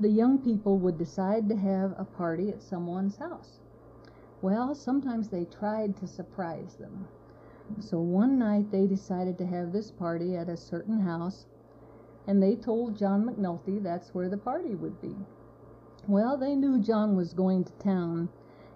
the 0.01 0.09
young 0.09 0.37
people 0.37 0.77
would 0.79 0.97
decide 0.97 1.47
to 1.47 1.55
have 1.55 1.93
a 1.97 2.03
party 2.03 2.49
at 2.49 2.61
someone's 2.61 3.15
house. 3.15 3.59
Well, 4.41 4.73
sometimes 4.73 5.29
they 5.29 5.45
tried 5.45 5.97
to 5.97 6.07
surprise 6.07 6.75
them. 6.75 7.07
So 7.79 7.99
one 7.99 8.39
night 8.39 8.71
they 8.71 8.87
decided 8.87 9.37
to 9.37 9.45
have 9.45 9.71
this 9.71 9.91
party 9.91 10.35
at 10.35 10.49
a 10.49 10.57
certain 10.57 10.99
house, 11.01 11.45
and 12.25 12.41
they 12.41 12.55
told 12.55 12.97
John 12.97 13.25
McNulty 13.25 13.81
that's 13.81 14.13
where 14.13 14.29
the 14.29 14.37
party 14.37 14.75
would 14.75 15.01
be. 15.01 15.15
Well, 16.07 16.37
they 16.37 16.55
knew 16.55 16.79
John 16.79 17.15
was 17.15 17.33
going 17.33 17.65
to 17.65 17.73
town, 17.73 18.29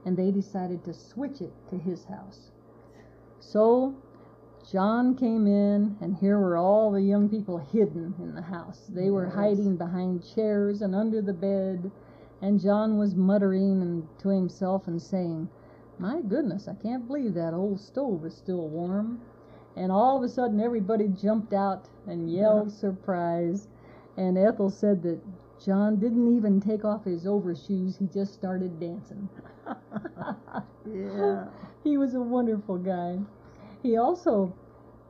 and 0.05 0.17
they 0.17 0.31
decided 0.31 0.83
to 0.83 0.93
switch 0.93 1.41
it 1.41 1.53
to 1.69 1.77
his 1.77 2.05
house. 2.05 2.51
So 3.39 3.95
John 4.69 5.15
came 5.15 5.47
in, 5.47 5.97
and 6.01 6.15
here 6.15 6.39
were 6.39 6.57
all 6.57 6.91
the 6.91 7.01
young 7.01 7.29
people 7.29 7.57
hidden 7.57 8.13
in 8.19 8.35
the 8.35 8.41
house. 8.41 8.87
They 8.93 9.09
were 9.09 9.25
Yes. 9.25 9.35
hiding 9.35 9.77
behind 9.77 10.23
chairs 10.23 10.81
and 10.81 10.93
under 10.93 11.21
the 11.21 11.33
bed, 11.33 11.91
and 12.43 12.59
John 12.59 12.97
was 12.97 13.15
muttering 13.15 13.81
and 13.81 14.05
to 14.19 14.27
himself 14.27 14.85
and 14.85 15.01
saying, 15.01 15.47
My 15.97 16.19
goodness, 16.19 16.67
I 16.67 16.73
can't 16.73 17.07
believe 17.07 17.33
that 17.35 17.53
old 17.53 17.79
stove 17.79 18.25
is 18.25 18.35
still 18.35 18.67
warm. 18.67 19.21
And 19.77 19.93
all 19.93 20.17
of 20.17 20.23
a 20.23 20.27
sudden, 20.27 20.59
everybody 20.59 21.07
jumped 21.07 21.53
out 21.53 21.87
and 22.05 22.29
yelled 22.29 22.69
surprise. 22.81 23.69
And 24.17 24.37
Ethel 24.37 24.69
said 24.69 25.03
that 25.03 25.21
John 25.63 25.95
didn't 26.01 26.35
even 26.35 26.59
take 26.59 26.83
off 26.83 27.05
his 27.05 27.25
overshoes, 27.25 27.95
he 27.97 28.07
just 28.13 28.33
started 28.33 28.77
dancing. 28.77 29.29
yeah. 30.85 31.45
he 31.85 31.97
was 31.97 32.13
a 32.13 32.19
wonderful 32.19 32.77
guy. 32.77 33.19
He 33.81 33.95
also 33.95 34.53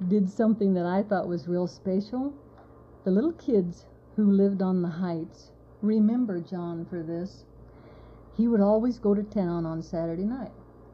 did 0.08 0.30
something 0.30 0.76
that 0.76 0.86
I 0.86 1.02
thought 1.02 1.28
was 1.28 1.48
real 1.48 1.66
special. 1.66 2.32
The 3.06 3.12
little 3.12 3.34
kids 3.34 3.88
who 4.16 4.30
lived 4.30 4.62
on 4.62 4.84
the 4.84 4.90
heights 4.90 5.53
remember 5.84 6.40
John 6.40 6.86
for 6.86 7.04
this. 7.04 7.46
He 8.36 8.48
would 8.48 8.62
always 8.62 8.98
go 8.98 9.14
to 9.14 9.22
town 9.22 9.66
on 9.66 9.84
Saturday 9.84 10.24
night 10.24 10.52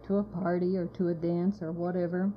to 0.07 0.17
a 0.17 0.23
party 0.23 0.75
or 0.75 0.87
to 0.87 1.07
a 1.07 1.13
dance 1.13 1.61
or 1.61 1.71
whatever. 1.71 2.33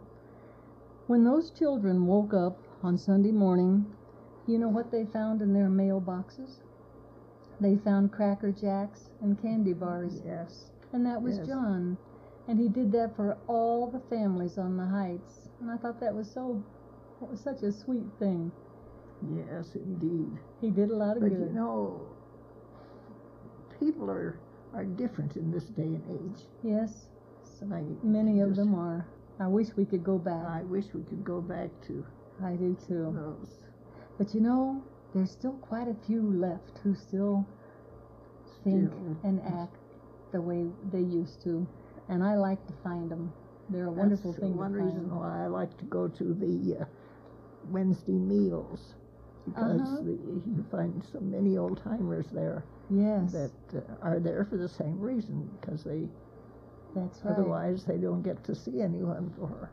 When 1.09 1.25
those 1.25 1.51
children 1.51 2.07
woke 2.07 2.33
up 2.35 2.59
on 2.83 2.97
Sunday 2.99 3.33
morning, 3.33 3.87
you 4.47 4.59
know 4.59 4.69
what 4.69 4.93
they 4.93 5.05
found 5.07 5.43
in 5.43 5.53
their 5.53 5.69
mailboxes? 5.69 6.61
They 7.61 7.77
found 7.77 8.13
Cracker 8.13 8.53
Jacks 8.53 9.11
and 9.21 9.41
candy 9.41 9.73
bars. 9.73 10.23
Yes. 10.25 10.71
And 10.93 11.07
that 11.07 11.23
was 11.23 11.39
Yes. 11.39 11.47
John. 11.49 11.97
And 12.49 12.59
he 12.59 12.69
did 12.69 12.93
that 12.93 13.17
for 13.17 13.39
all 13.47 13.87
the 13.91 14.01
families 14.01 14.59
on 14.59 14.77
the 14.77 14.87
heights. 14.87 15.49
And 15.61 15.71
I 15.71 15.77
thought 15.77 16.01
that 16.01 16.15
was 16.15 16.31
so, 16.31 16.63
that 17.21 17.31
was 17.31 17.41
such 17.41 17.63
a 17.63 17.73
sweet 17.73 18.07
thing. 18.19 18.53
Yes, 19.37 19.75
indeed. 19.77 20.39
He 20.61 20.71
did 20.71 20.91
a 20.91 20.97
lot 20.97 21.17
of 21.17 21.23
But 21.23 21.31
good. 21.31 21.41
you 21.41 21.55
know, 21.55 22.01
people 23.83 24.11
are 24.11 24.39
are 24.75 24.85
different 24.85 25.37
in 25.37 25.51
this 25.51 25.65
day 25.65 25.83
and 25.99 26.05
age. 26.19 26.41
yes, 26.63 27.07
And 27.61 27.75
I 27.75 27.83
many 28.03 28.41
of 28.41 28.51
just- 28.51 28.61
them 28.61 28.75
are. 28.75 29.07
I 29.39 29.47
wish 29.49 29.69
we 29.77 29.85
could 29.85 30.05
go 30.05 30.19
back. 30.19 30.45
I 30.47 30.63
wish 30.63 30.87
we 30.95 31.03
could 31.03 31.25
go 31.25 31.41
back 31.41 31.71
to 31.89 32.05
I 32.43 32.53
do 32.57 32.77
too. 32.89 33.13
those. 33.15 33.59
But 34.19 34.35
you 34.35 34.41
know, 34.41 34.83
there's 35.15 35.31
still 35.31 35.57
quite 35.71 35.89
a 35.89 35.97
few 36.07 36.23
left 36.23 36.79
who 36.83 36.95
still 36.95 37.45
think 38.65 38.91
Still. 38.91 39.17
and 39.25 39.41
act 39.63 39.77
the 40.33 40.41
way 40.41 40.67
they 40.93 41.01
used 41.01 41.43
to. 41.43 41.67
And 42.09 42.23
I 42.23 42.37
like 42.37 42.65
to 42.67 42.73
find 42.85 43.11
them. 43.11 43.33
They're 43.69 43.87
a 43.87 43.93
wonderful 43.93 44.33
thing 44.33 44.57
one 44.57 44.73
to 44.73 44.79
find. 44.79 44.87
reason 44.87 45.17
why 45.17 45.45
I 45.45 45.47
like 45.49 45.77
to 45.79 45.85
go 45.87 46.09
to 46.09 46.25
the 46.35 46.55
uh, 46.81 46.85
Wednesday 47.71 48.19
meals 48.19 48.95
because 49.45 49.81
Uh-huh. 49.81 50.03
the, 50.03 50.13
you 50.57 50.65
find 50.71 51.03
so 51.13 51.21
many 51.21 51.57
old 51.59 51.79
timers 51.83 52.27
there 52.33 52.65
Yes, 52.93 53.33
that 53.33 53.51
uh, 53.75 53.81
are 54.03 54.21
there 54.21 54.45
for 54.49 54.57
the 54.57 54.69
same 54.69 55.01
reason 55.01 55.49
because 55.61 55.85
they 55.85 56.09
that's 56.95 57.25
right. 57.25 57.33
otherwise 57.33 57.85
they 57.85 57.97
don't 57.97 58.23
get 58.23 58.45
to 58.45 58.55
see 58.55 58.81
anyone 58.81 59.33
for 59.39 59.71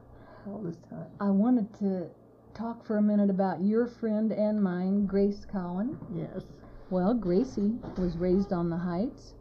all 0.47 0.61
this 0.63 0.77
time. 0.89 1.07
I 1.19 1.29
wanted 1.29 1.73
to 1.79 2.09
talk 2.53 2.85
for 2.85 2.97
a 2.97 3.01
minute 3.01 3.29
about 3.29 3.61
your 3.61 3.87
friend 3.87 4.31
and 4.31 4.61
mine, 4.61 5.05
Grace 5.05 5.45
Cowan. 5.45 5.97
Yes. 6.15 6.43
Well, 6.89 7.13
Gracie 7.13 7.75
was 7.97 8.17
raised 8.17 8.51
on 8.51 8.69
the 8.69 8.77
Heights. 8.77 9.33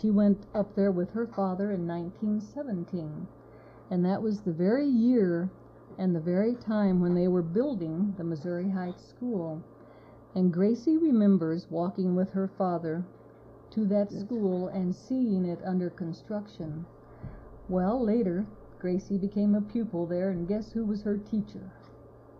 She 0.00 0.10
went 0.10 0.46
up 0.54 0.74
there 0.74 0.90
with 0.90 1.10
her 1.10 1.26
father 1.26 1.72
in 1.72 1.86
1917, 1.86 3.26
and 3.90 4.04
that 4.04 4.22
was 4.22 4.40
the 4.40 4.52
very 4.52 4.86
year 4.86 5.50
and 5.98 6.14
the 6.14 6.20
very 6.20 6.54
time 6.54 7.00
when 7.00 7.14
they 7.14 7.28
were 7.28 7.42
building 7.42 8.14
the 8.16 8.24
Missouri 8.24 8.70
Heights 8.70 9.06
School. 9.06 9.62
And 10.34 10.52
Gracie 10.52 10.96
remembers 10.96 11.70
walking 11.70 12.14
with 12.14 12.30
her 12.32 12.46
father 12.48 13.04
to 13.70 13.84
that 13.86 14.12
school 14.12 14.68
and 14.68 14.94
seeing 14.94 15.44
it 15.44 15.60
under 15.64 15.90
construction. 15.90 16.86
Well, 17.68 18.02
later, 18.02 18.46
Gracie 18.78 19.18
became 19.18 19.54
a 19.54 19.60
pupil 19.62 20.06
there, 20.06 20.30
and 20.30 20.46
guess 20.48 20.72
who 20.72 20.84
was 20.84 21.02
her 21.02 21.16
teacher? 21.18 21.72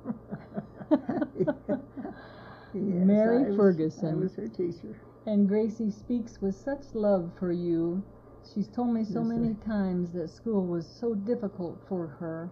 Yes, 2.72 3.04
Mary 3.06 3.44
I 3.44 3.50
was- 3.50 3.54
I 3.54 3.56
Ferguson. 3.56 4.20
was 4.20 4.34
her 4.36 4.48
teacher. 4.48 4.96
And 5.26 5.48
Gracie 5.48 5.90
speaks 5.90 6.40
with 6.40 6.54
such 6.54 6.94
love 6.94 7.32
for 7.34 7.52
you. 7.52 8.02
She's 8.42 8.68
told 8.68 8.92
me 8.94 9.04
so 9.04 9.22
Yes, 9.22 9.24
many 9.24 9.54
sir. 9.54 9.60
times 9.60 10.12
that 10.12 10.28
school 10.30 10.64
was 10.66 10.86
so 10.86 11.14
difficult 11.14 11.78
for 11.88 12.06
her. 12.06 12.50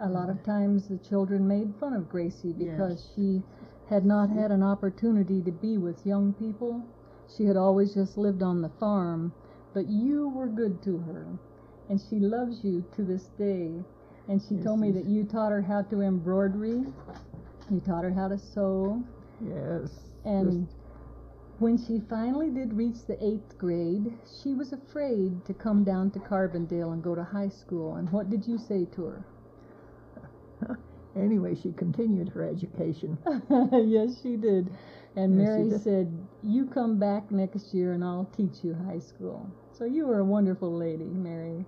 A 0.00 0.08
lot 0.08 0.28
of 0.30 0.36
mm. 0.38 0.44
times 0.44 0.88
the 0.88 0.98
children 0.98 1.46
made 1.46 1.74
fun 1.76 1.92
of 1.94 2.08
Gracie 2.08 2.52
because 2.52 3.00
Yes. 3.00 3.12
she 3.14 3.42
had 3.88 4.04
not 4.04 4.30
had 4.30 4.50
an 4.50 4.62
opportunity 4.62 5.42
to 5.42 5.52
be 5.52 5.78
with 5.78 6.06
young 6.06 6.32
people. 6.34 6.82
She 7.36 7.44
had 7.44 7.56
always 7.56 7.94
just 7.94 8.18
lived 8.18 8.42
on 8.42 8.62
the 8.62 8.68
farm. 8.68 9.32
But 9.74 9.88
you 9.88 10.28
were 10.28 10.48
good 10.48 10.82
to 10.84 10.98
her. 10.98 11.26
And 11.88 12.00
she 12.00 12.18
loves 12.20 12.64
you 12.64 12.84
to 12.96 13.02
this 13.04 13.28
day. 13.38 13.84
And 14.28 14.42
she 14.42 14.56
Yes, 14.56 14.64
told 14.64 14.80
me 14.80 14.88
yes. 14.88 14.96
that 14.96 15.06
you 15.06 15.24
taught 15.24 15.52
her 15.52 15.62
how 15.62 15.82
to 15.82 16.02
embroidery. 16.02 16.84
You 17.70 17.80
taught 17.80 18.04
her 18.04 18.12
how 18.12 18.28
to 18.28 18.38
sew. 18.38 19.02
Yes. 19.40 19.90
And 20.24 20.68
when 21.58 21.78
she 21.78 22.00
finally 22.00 22.50
did 22.50 22.74
reach 22.74 23.06
the 23.06 23.22
eighth 23.24 23.58
grade, 23.58 24.18
she 24.42 24.54
was 24.54 24.72
afraid 24.72 25.44
to 25.46 25.54
come 25.54 25.84
down 25.84 26.10
to 26.12 26.18
Carbondale 26.20 26.92
and 26.92 27.02
go 27.02 27.14
to 27.14 27.24
high 27.24 27.48
school. 27.48 27.96
And 27.96 28.10
what 28.12 28.30
did 28.30 28.46
you 28.46 28.58
say 28.58 28.84
to 28.86 29.04
her? 29.06 30.78
Anyway, 31.18 31.54
she 31.54 31.72
continued 31.72 32.28
her 32.30 32.44
education. 32.44 33.18
yes, 33.72 34.20
she 34.22 34.36
did. 34.36 34.70
And 35.16 35.36
Yes, 35.36 35.54
Mary 35.56 35.70
did. 35.70 35.82
said, 35.82 36.08
You 36.42 36.66
come 36.66 36.98
back 36.98 37.30
next 37.30 37.74
year 37.74 37.92
and 37.92 38.04
I'll 38.04 38.28
teach 38.36 38.62
you 38.64 38.74
high 38.74 39.00
school. 39.00 39.50
So 39.72 39.84
you 39.84 40.06
were 40.06 40.18
a 40.20 40.24
wonderful 40.24 40.72
lady, 40.72 41.04
Mary. 41.04 41.64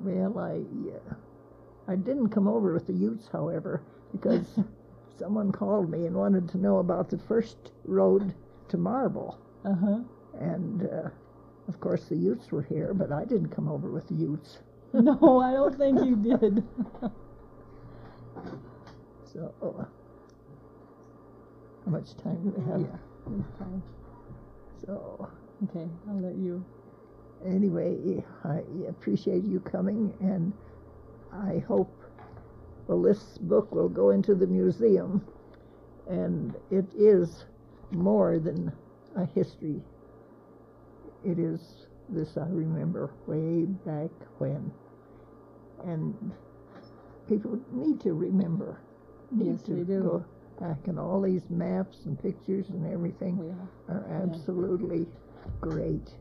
Well, 0.00 0.38
I 0.38 0.62
uh, 0.94 1.14
I 1.88 1.96
didn't 1.96 2.28
come 2.30 2.48
over 2.48 2.72
with 2.72 2.86
the 2.86 2.92
Utes, 2.94 3.28
however, 3.28 3.82
because 4.12 4.60
someone 5.18 5.52
called 5.52 5.90
me 5.90 6.06
and 6.06 6.16
wanted 6.16 6.48
to 6.50 6.58
know 6.58 6.78
about 6.78 7.10
the 7.10 7.18
first 7.18 7.72
road 7.84 8.34
to 8.68 8.76
Marble, 8.78 9.38
Uh 9.64 9.74
huh. 9.74 9.98
and 10.38 10.82
uh, 10.84 11.10
of 11.68 11.80
course 11.80 12.08
the 12.08 12.16
Utes 12.16 12.50
were 12.52 12.62
here, 12.62 12.94
but 12.94 13.12
I 13.12 13.24
didn't 13.24 13.50
come 13.50 13.68
over 13.68 13.90
with 13.90 14.08
the 14.08 14.14
Utes. 14.14 14.58
no, 14.92 15.40
I 15.40 15.52
don't 15.52 15.76
think 15.76 16.02
you 16.02 16.16
did. 16.16 16.64
So, 19.34 19.52
uh, 19.62 19.84
how 21.84 21.90
much 21.90 22.16
time 22.16 22.42
do 22.42 22.50
we 22.56 22.64
have? 22.72 22.80
yeah. 22.82 22.98
So, 24.86 25.28
Okay, 25.64 25.88
I'll 26.08 26.20
let 26.20 26.36
you. 26.36 26.64
anyway, 27.46 28.24
I 28.44 28.62
appreciate 28.88 29.44
you 29.44 29.60
coming, 29.60 30.14
and 30.20 30.52
I 31.32 31.58
hope 31.66 31.90
well, 32.86 33.02
this 33.02 33.38
book 33.38 33.72
will 33.74 33.88
go 33.88 34.10
into 34.10 34.34
the 34.34 34.46
museum, 34.46 35.26
and 36.08 36.54
it 36.70 36.86
is 36.94 37.46
more 37.92 38.38
than 38.38 38.72
a 39.16 39.24
history. 39.24 39.82
It 41.24 41.38
is 41.38 41.86
this 42.10 42.36
I 42.36 42.46
remember 42.48 43.10
way 43.26 43.64
back 43.64 44.10
when, 44.38 44.70
and 45.84 46.32
people 47.28 47.58
need 47.72 48.00
to 48.02 48.12
remember. 48.12 48.80
Need 49.34 49.46
Yes, 49.52 49.62
to 49.62 49.72
they 49.72 49.82
do. 49.84 50.00
Go 50.02 50.24
back, 50.60 50.86
and 50.86 50.98
all 50.98 51.20
these 51.20 51.48
maps 51.50 51.98
and 52.06 52.20
pictures 52.20 52.66
and 52.70 52.86
everything 52.92 53.38
Yeah. 53.88 53.94
are 53.94 54.06
absolutely 54.22 55.06
great. 55.60 56.14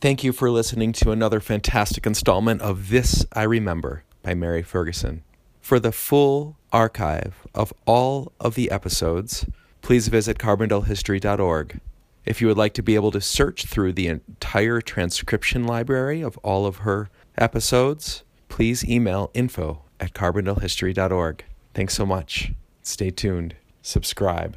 Thank 0.00 0.22
you 0.24 0.32
for 0.32 0.50
listening 0.50 0.92
to 0.94 1.12
another 1.12 1.40
fantastic 1.40 2.06
installment 2.06 2.60
of 2.60 2.90
This 2.90 3.24
I 3.32 3.42
Remember 3.44 4.04
by 4.22 4.34
Mary 4.34 4.62
Ferguson. 4.62 5.22
For 5.60 5.80
the 5.80 5.92
full 5.92 6.56
archive 6.72 7.46
of 7.54 7.72
all 7.86 8.32
of 8.38 8.54
the 8.54 8.70
episodes, 8.70 9.46
please 9.80 10.08
visit 10.08 10.38
carbondalehistory.org. 10.38 11.80
If 12.26 12.40
you 12.40 12.48
would 12.48 12.56
like 12.58 12.74
to 12.74 12.82
be 12.82 12.94
able 12.94 13.10
to 13.12 13.20
search 13.20 13.64
through 13.66 13.92
the 13.94 14.08
entire 14.08 14.80
transcription 14.82 15.64
library 15.66 16.20
of 16.22 16.36
all 16.38 16.66
of 16.66 16.78
her 16.78 17.08
episodes, 17.38 18.23
please 18.54 18.84
email 18.84 19.32
info 19.34 19.82
at 19.98 20.14
carbondalehistory.org. 20.14 21.44
Thanks 21.74 21.92
so 21.92 22.06
much. 22.06 22.52
Stay 22.82 23.10
tuned. 23.10 23.56
Subscribe. 23.82 24.56